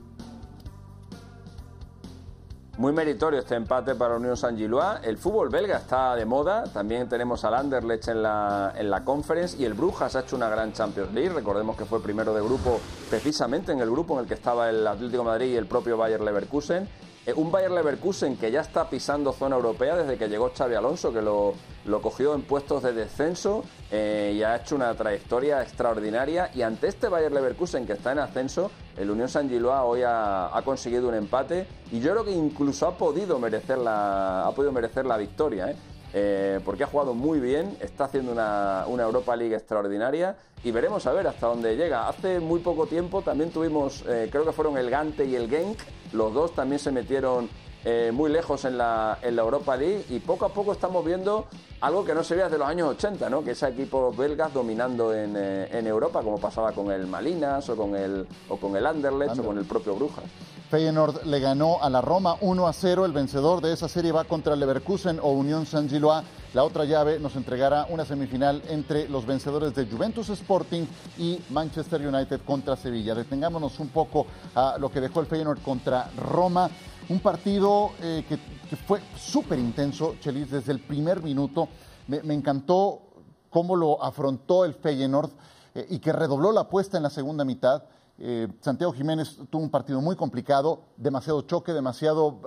Muy 2.82 2.94
meritorio 2.94 3.42
este 3.42 3.54
empate 3.54 3.94
para 3.94 4.16
Unión 4.16 4.36
San 4.36 4.58
Gilois. 4.58 5.02
El 5.04 5.20
fútbol 5.20 5.50
belga 5.50 5.78
está 5.78 6.16
de 6.16 6.26
moda. 6.26 6.64
También 6.64 7.08
tenemos 7.08 7.46
al 7.46 7.54
Anderlecht 7.54 8.08
en 8.08 8.24
la, 8.24 8.74
en 8.76 8.90
la 8.90 9.06
Conference 9.06 9.56
y 9.56 9.66
el 9.66 9.76
Brujas 9.76 10.16
ha 10.16 10.22
hecho 10.22 10.36
una 10.36 10.50
gran 10.50 10.74
Champions 10.74 11.14
League. 11.14 11.30
Recordemos 11.30 11.78
que 11.78 11.86
fue 11.86 12.02
primero 12.02 12.34
de 12.34 12.42
grupo 12.42 12.82
precisamente 13.08 13.72
en 13.72 13.82
el 13.82 13.92
grupo 13.92 14.16
en 14.16 14.22
el 14.22 14.26
que 14.26 14.34
estaba 14.34 14.68
el 14.68 14.88
Atlético 14.88 15.24
Madrid 15.24 15.54
y 15.54 15.58
el 15.58 15.68
propio 15.68 15.96
Bayer 15.96 16.22
Leverkusen. 16.22 16.90
Eh, 17.26 17.34
un 17.36 17.52
Bayer 17.52 17.70
Leverkusen 17.70 18.36
que 18.36 18.50
ya 18.50 18.62
está 18.62 18.90
pisando 18.90 19.32
zona 19.32 19.56
europea 19.56 19.96
desde 19.96 20.18
que 20.18 20.28
llegó 20.28 20.52
Xavi 20.56 20.74
Alonso, 20.74 21.14
que 21.14 21.22
lo, 21.22 21.54
lo 21.86 22.02
cogió 22.02 22.34
en 22.34 22.42
puestos 22.42 22.82
de 22.82 22.94
descenso 22.94 23.64
eh, 23.92 24.34
y 24.36 24.42
ha 24.42 24.56
hecho 24.56 24.76
una 24.76 24.96
trayectoria 24.96 25.62
extraordinaria. 25.62 26.50
Y 26.56 26.64
ante 26.64 26.88
este 26.88 27.10
Bayer 27.10 27.32
Leverkusen 27.32 27.86
que 27.86 27.94
está 27.94 28.14
en 28.14 28.20
ascenso, 28.20 28.72
el 28.98 29.12
Unión 29.12 29.30
San 29.30 29.50
Gilois 29.50 29.82
hoy 29.84 30.02
ha, 30.04 30.60
conseguido 30.66 31.10
un 31.10 31.14
empate 31.16 31.68
y 31.92 32.00
yo 32.00 32.12
creo 32.12 32.26
que 32.26 32.32
incluso 32.32 32.88
ha 32.88 32.98
podido 32.98 33.38
merecer 33.38 33.78
la, 33.78 34.48
ha 34.48 34.52
podido 34.52 34.72
merecer 34.72 35.06
la 35.06 35.18
victoria. 35.18 35.70
¿eh? 35.70 35.76
Eh, 36.14 36.60
porque 36.66 36.84
ha 36.84 36.88
jugado 36.88 37.14
muy 37.14 37.40
bien, 37.40 37.78
está 37.80 38.06
haciendo 38.06 38.34
una, 38.34 38.84
Europa 38.88 39.36
League 39.36 39.56
extraordinaria 39.56 40.36
y 40.64 40.72
veremos 40.72 41.06
a 41.08 41.14
ver 41.14 41.28
hasta 41.28 41.48
dónde 41.48 41.76
llega. 41.76 42.08
Hace 42.08 42.40
muy 42.40 42.60
poco 42.60 42.86
tiempo 42.86 43.22
también 43.22 43.52
tuvimos, 43.52 44.04
eh, 44.08 44.28
creo 44.30 44.46
que 44.46 44.52
fueron 44.52 44.78
el 44.78 44.90
Gante 44.90 45.26
y 45.26 45.36
el 45.36 45.50
Genk, 45.50 45.80
los 46.12 46.34
dos 46.34 46.54
también 46.54 46.80
se 46.80 46.92
metieron 46.92 47.50
eh, 47.84 48.12
muy 48.14 48.32
lejos 48.32 48.66
en 48.66 48.78
la, 48.78 49.18
en 49.22 49.36
la 49.36 49.42
Europa 49.42 49.76
League 49.76 50.06
y 50.10 50.20
poco 50.20 50.46
a 50.46 50.50
poco 50.50 50.72
estamos 50.72 51.04
viendo 51.06 51.48
algo 51.80 52.06
que 52.06 52.14
no 52.14 52.24
se 52.24 52.36
veía 52.36 52.46
desde 52.46 52.60
los 52.60 52.68
años 52.68 52.90
80, 52.90 53.30
¿no? 53.30 53.44
que 53.44 53.52
es 53.52 53.64
equipos 53.64 54.16
belgas 54.16 54.54
dominando 54.54 55.14
en, 55.14 55.36
en, 55.36 55.88
Europa, 55.88 56.22
como 56.22 56.40
pasaba 56.40 56.72
con 56.74 56.92
el 56.92 57.08
Malinas 57.08 57.68
o 57.70 57.76
con 57.76 57.96
el, 57.96 58.28
o 58.50 58.58
con 58.58 58.76
el 58.76 58.86
Anderlecht 58.86 59.40
o 59.40 59.44
con 59.44 59.58
el 59.58 59.66
propio 59.66 59.96
Brujas. 59.96 60.26
Feyenoord 60.72 61.26
le 61.26 61.42
ganó 61.42 61.84
a 61.84 61.90
la 61.90 62.00
Roma 62.00 62.38
1 62.40 62.66
a 62.66 62.72
0. 62.72 63.06
El 63.06 63.12
vencedor 63.12 63.60
de 63.60 63.74
esa 63.74 63.90
serie 63.90 64.14
va 64.14 64.24
contra 64.24 64.56
Leverkusen 64.56 65.20
o 65.22 65.32
Unión 65.32 65.66
San 65.66 65.90
Gilois. 65.90 66.24
La 66.54 66.64
otra 66.64 66.86
llave 66.86 67.20
nos 67.20 67.36
entregará 67.36 67.88
una 67.90 68.06
semifinal 68.06 68.62
entre 68.70 69.10
los 69.10 69.26
vencedores 69.26 69.76
de 69.76 69.86
Juventus 69.86 70.30
Sporting 70.30 70.86
y 71.18 71.42
Manchester 71.50 72.08
United 72.08 72.40
contra 72.46 72.78
Sevilla. 72.78 73.14
Detengámonos 73.14 73.80
un 73.80 73.90
poco 73.90 74.28
a 74.56 74.78
lo 74.80 74.90
que 74.90 75.02
dejó 75.02 75.20
el 75.20 75.26
Feyenoord 75.26 75.62
contra 75.62 76.10
Roma. 76.18 76.70
Un 77.12 77.20
partido 77.20 77.92
eh, 78.02 78.24
que, 78.26 78.38
fue 78.78 79.02
súper 79.18 79.60
intenso, 79.60 80.16
Chelis, 80.22 80.50
desde 80.50 80.72
el 80.72 80.80
primer 80.80 81.22
minuto. 81.22 81.68
Me, 82.08 82.34
encantó 82.34 83.02
cómo 83.50 83.76
lo 83.76 84.02
afrontó 84.02 84.64
el 84.64 84.74
Feyenoord 84.74 85.30
eh, 85.76 85.88
y 85.90 86.00
que 86.00 86.14
redobló 86.14 86.54
la 86.54 86.62
apuesta 86.62 86.96
en 86.96 87.04
la 87.04 87.10
segunda 87.10 87.44
mitad. 87.44 87.84
Eh, 88.18 88.48
Santiago 88.62 88.94
Jiménez 88.94 89.40
tuvo 89.50 89.62
un 89.62 89.70
partido 89.70 90.00
muy 90.00 90.16
complicado, 90.16 90.84
demasiado 90.96 91.42
choque, 91.42 91.74
demasiado 91.74 92.40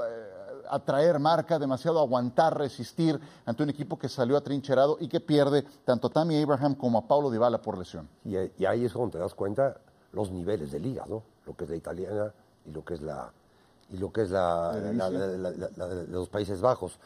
atraer 0.70 1.18
marca, 1.18 1.58
demasiado 1.58 2.00
aguantar, 2.00 2.56
resistir 2.56 3.20
ante 3.44 3.62
un 3.62 3.68
equipo 3.68 3.98
que 3.98 4.08
salió 4.08 4.34
atrincherado 4.34 4.96
y 4.98 5.08
que 5.08 5.20
pierde 5.20 5.62
tanto 5.84 6.06
a 6.06 6.10
Tammy 6.10 6.42
Abraham 6.42 6.74
como 6.74 6.96
a 6.96 7.06
Paulo 7.06 7.30
Dybala 7.30 7.60
por 7.60 7.76
lesión. 7.76 8.08
Y, 8.24 8.64
ahí 8.64 8.86
es 8.86 8.94
cuando 8.94 9.12
te 9.12 9.18
das 9.18 9.34
cuenta 9.34 9.76
los 10.12 10.30
niveles 10.30 10.72
de 10.72 10.80
liga, 10.80 11.04
¿no? 11.06 11.22
Lo 11.44 11.54
que 11.54 11.64
es 11.64 11.70
la 11.70 11.76
italiana 11.76 12.32
y 12.64 12.70
lo 12.70 12.82
que 12.82 12.94
es 12.94 13.02
la 13.02 13.30
y 13.90 13.96
lo 13.96 14.12
que 14.12 14.22
es 14.22 14.30
la, 14.30 14.72
de 14.72 16.06
los 16.08 16.28
Países 16.28 16.60
Bajos. 16.60 16.98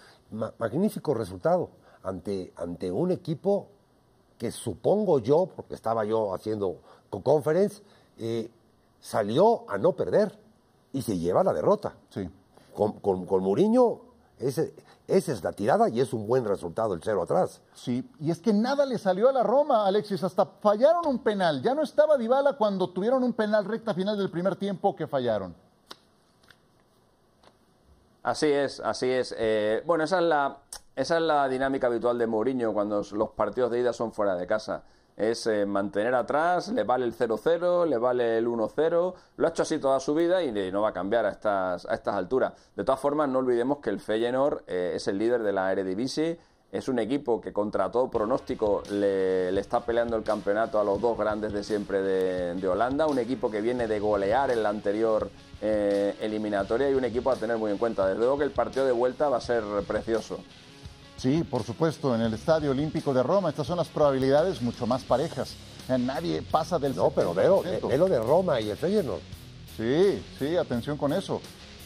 magnífico 0.59 1.15
resultado 1.15 1.71
ante, 2.03 2.53
ante 2.57 2.91
un 2.91 3.11
equipo 3.11 3.69
que 4.39 4.53
supongo 4.53 5.19
yo, 5.19 5.49
porque 5.55 5.75
estaba 5.75 6.05
yo 6.05 6.33
haciendo 6.33 6.77
conference, 7.11 7.83
eh, 8.19 8.51
salió 9.01 9.69
a 9.69 9.79
no 9.79 9.93
perder 9.93 10.39
y 10.93 11.03
se 11.03 11.19
lleva 11.19 11.43
la 11.43 11.53
derrota. 11.53 11.95
Sí. 12.11 12.29
Con, 12.75 12.93
con, 13.01 13.43
Mourinho, 13.43 14.01
ese, 14.39 14.73
esa 15.09 15.33
es 15.33 15.43
la 15.43 15.53
tirada 15.53 15.89
y 15.89 16.01
es 16.01 16.13
un 16.13 16.29
buen 16.29 16.45
resultado 16.45 16.95
el 16.95 17.01
cero 17.03 17.23
atrás. 17.23 17.61
Sí, 17.75 18.09
y 18.21 18.31
es 18.31 18.39
que 18.39 18.53
nada 18.53 18.87
le 18.87 18.99
salió 18.99 19.29
a 19.29 19.33
la 19.33 19.43
Roma, 19.43 19.85
Alexis, 19.85 20.23
hasta 20.23 20.47
fallaron 20.47 21.07
un 21.07 21.19
penal. 21.19 21.61
Ya 21.61 21.75
no 21.75 21.83
estaba 21.83 22.17
Dybala 22.17 22.53
cuando 22.53 22.91
tuvieron 22.91 23.25
un 23.25 23.33
penal 23.33 23.65
recta 23.65 23.95
final 23.95 24.17
del 24.17 24.31
primer 24.31 24.55
tiempo 24.55 24.95
que 24.95 25.09
fallaron. 25.09 25.55
Así 28.29 28.53
es, 28.53 28.81
así 28.81 29.11
es. 29.11 29.35
Eh, 29.39 29.83
bueno, 29.87 30.05
esa 30.05 30.19
es, 30.19 30.25
la, 30.25 30.59
esa 30.95 31.17
es 31.17 31.23
la 31.23 31.49
dinámica 31.49 31.87
habitual 31.87 32.19
de 32.19 32.27
Mourinho 32.27 32.75
cuando 32.75 33.03
los 33.13 33.31
partidos 33.31 33.71
de 33.71 33.81
ida 33.81 33.95
son 33.95 34.13
fuera 34.13 34.37
de 34.37 34.47
casa 34.47 34.83
es 35.17 35.49
eh, 35.49 35.67
mantener 35.67 36.15
atrás, 36.15 36.69
le 36.69 36.85
vale 36.85 37.05
el 37.05 37.13
0-0, 37.13 37.87
le 37.87 37.99
vale 37.99 38.39
el 38.39 38.47
1-0, 38.47 39.15
lo 39.37 39.47
ha 39.47 39.51
hecho 39.51 39.63
así 39.63 39.79
toda 39.79 39.99
su 39.99 40.15
vida 40.15 40.43
y 40.45 40.71
no 40.71 40.83
va 40.83 40.91
a 40.91 40.93
cambiar 40.93 41.27
a 41.27 41.31
estas, 41.31 41.87
a 41.87 41.95
estas 41.95 42.15
alturas. 42.15 42.53
De 42.77 42.85
todas 42.85 43.01
formas, 43.01 43.29
no 43.29 43.41
olvidemos 43.41 43.79
que 43.79 43.91
el 43.91 43.99
Feyenoord 43.99 44.63
eh, 44.69 44.93
es 44.95 45.09
el 45.09 45.19
líder 45.19 45.43
de 45.43 45.53
la 45.53 45.73
Eredivisie, 45.73 46.39
es 46.71 46.89
un 46.89 46.99
equipo 46.99 47.41
que 47.41 47.53
contra 47.53 47.91
todo 47.91 48.11
pronóstico 48.11 48.83
le, 48.91 49.59
está 49.59 49.81
peleando 49.81 50.17
el 50.17 50.23
campeonato 50.23 50.79
a 50.79 50.85
los 50.85 51.01
dos 51.01 51.17
grandes 51.17 51.53
de 51.53 51.65
siempre 51.65 52.03
de, 52.03 52.69
Holanda, 52.69 53.07
un 53.07 53.19
equipo 53.19 53.51
que 53.51 53.61
viene 53.61 53.87
de 53.87 53.99
golear 53.99 54.51
en 54.51 54.63
la 54.63 54.69
anterior 54.69 55.31
eh, 55.63 56.15
eliminatoria 56.21 56.91
y 56.91 56.95
un 56.95 57.05
equipo 57.05 57.31
a 57.31 57.37
tener 57.37 57.57
muy 57.57 57.71
en 57.71 57.79
cuenta. 57.79 58.07
Desde 58.07 58.19
luego 58.19 58.39
que 58.39 58.45
el 58.45 58.51
partido 58.51 58.85
de 58.85 58.93
vuelta 58.93 59.29
va 59.29 59.39
a 59.39 59.41
ser 59.41 59.63
precioso. 59.87 60.41
Sí, 61.17 61.43
por 61.43 61.65
supuesto, 61.65 62.15
en 62.15 62.21
el 62.21 62.35
Estadio 62.35 62.71
Olímpico 62.71 63.13
de 63.15 63.23
Roma. 63.23 63.49
Estas 63.49 63.67
son 63.67 63.79
las 63.79 63.89
probabilidades 63.89 64.61
mucho 64.61 64.87
más 64.87 65.03
parejas. 65.03 65.55
Nadie 65.89 66.43
pasa 66.43 66.79
del 66.79 66.95
No, 66.95 67.11
pero 67.11 67.33
veo, 67.33 67.65
lo 67.97 68.09
de 68.09 68.21
Roma 68.21 68.61
y 68.61 68.69
el 68.69 68.77
Feyenoord. 68.77 69.21
Sí, 69.77 70.23
sí, 70.39 70.57
atención 70.57 70.99
con 70.99 71.13
eso. 71.13 71.41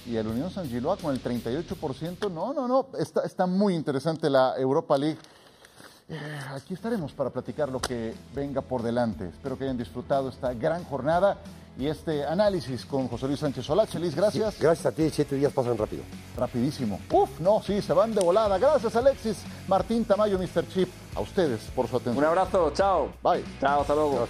Y 0.07 0.17
el 0.17 0.27
Unión 0.27 0.51
San 0.51 0.69
Giloa 0.69 0.97
con 0.97 1.15
el 1.15 1.23
38%, 1.23 2.31
no, 2.31 2.53
no, 2.53 2.67
no, 2.67 2.87
está, 2.99 3.23
está 3.23 3.47
muy 3.47 3.75
interesante 3.75 4.29
la 4.29 4.55
Europa 4.59 4.99
League. 4.99 5.19
eh, 6.09 6.19
aquí 6.51 6.75
estaremos 6.75 7.13
para 7.13 7.31
platicar 7.31 7.69
lo 7.69 7.81
que 7.81 8.13
venga 8.35 8.61
por 8.61 8.83
delante. 8.83 9.29
Espero 9.29 9.57
que 9.57 9.65
hayan 9.65 9.79
disfrutado 9.79 10.29
esta 10.29 10.53
gran 10.55 10.85
jornada 10.85 11.39
y 11.79 11.87
este 11.87 12.25
análisis 12.27 12.85
con 12.85 13.09
José 13.09 13.29
Luis 13.29 13.41
Sánchez 13.41 13.65
Solá. 13.65 13.87
Chelis, 13.87 14.15
gracias. 14.15 14.59
Gracias 14.59 14.87
a 14.87 14.93
ti, 14.93 15.09
siete 15.11 15.37
días 15.37 15.53
pasan 15.53 15.79
rápido. 15.79 16.03
Rapidísimo. 16.37 17.01
Uf, 17.11 17.41
no, 17.41 17.63
sí, 17.63 17.81
se 17.81 17.93
van 17.93 18.13
de 18.15 18.21
volada. 18.23 18.59
Gracias, 18.59 18.95
Alexis, 18.97 19.39
Martín 19.69 20.05
Tamayo, 20.05 20.39
Mr. 20.39 20.69
Chip. 20.69 20.89
A 21.15 21.21
ustedes 21.21 21.61
por 21.77 21.87
su 21.89 21.97
atención. 21.97 22.19
Un 22.19 22.25
abrazo, 22.25 22.73
chao. 22.75 23.13
Bye. 23.23 23.45
Chao, 23.61 23.83
hasta 23.83 23.95
luego. 23.95 24.27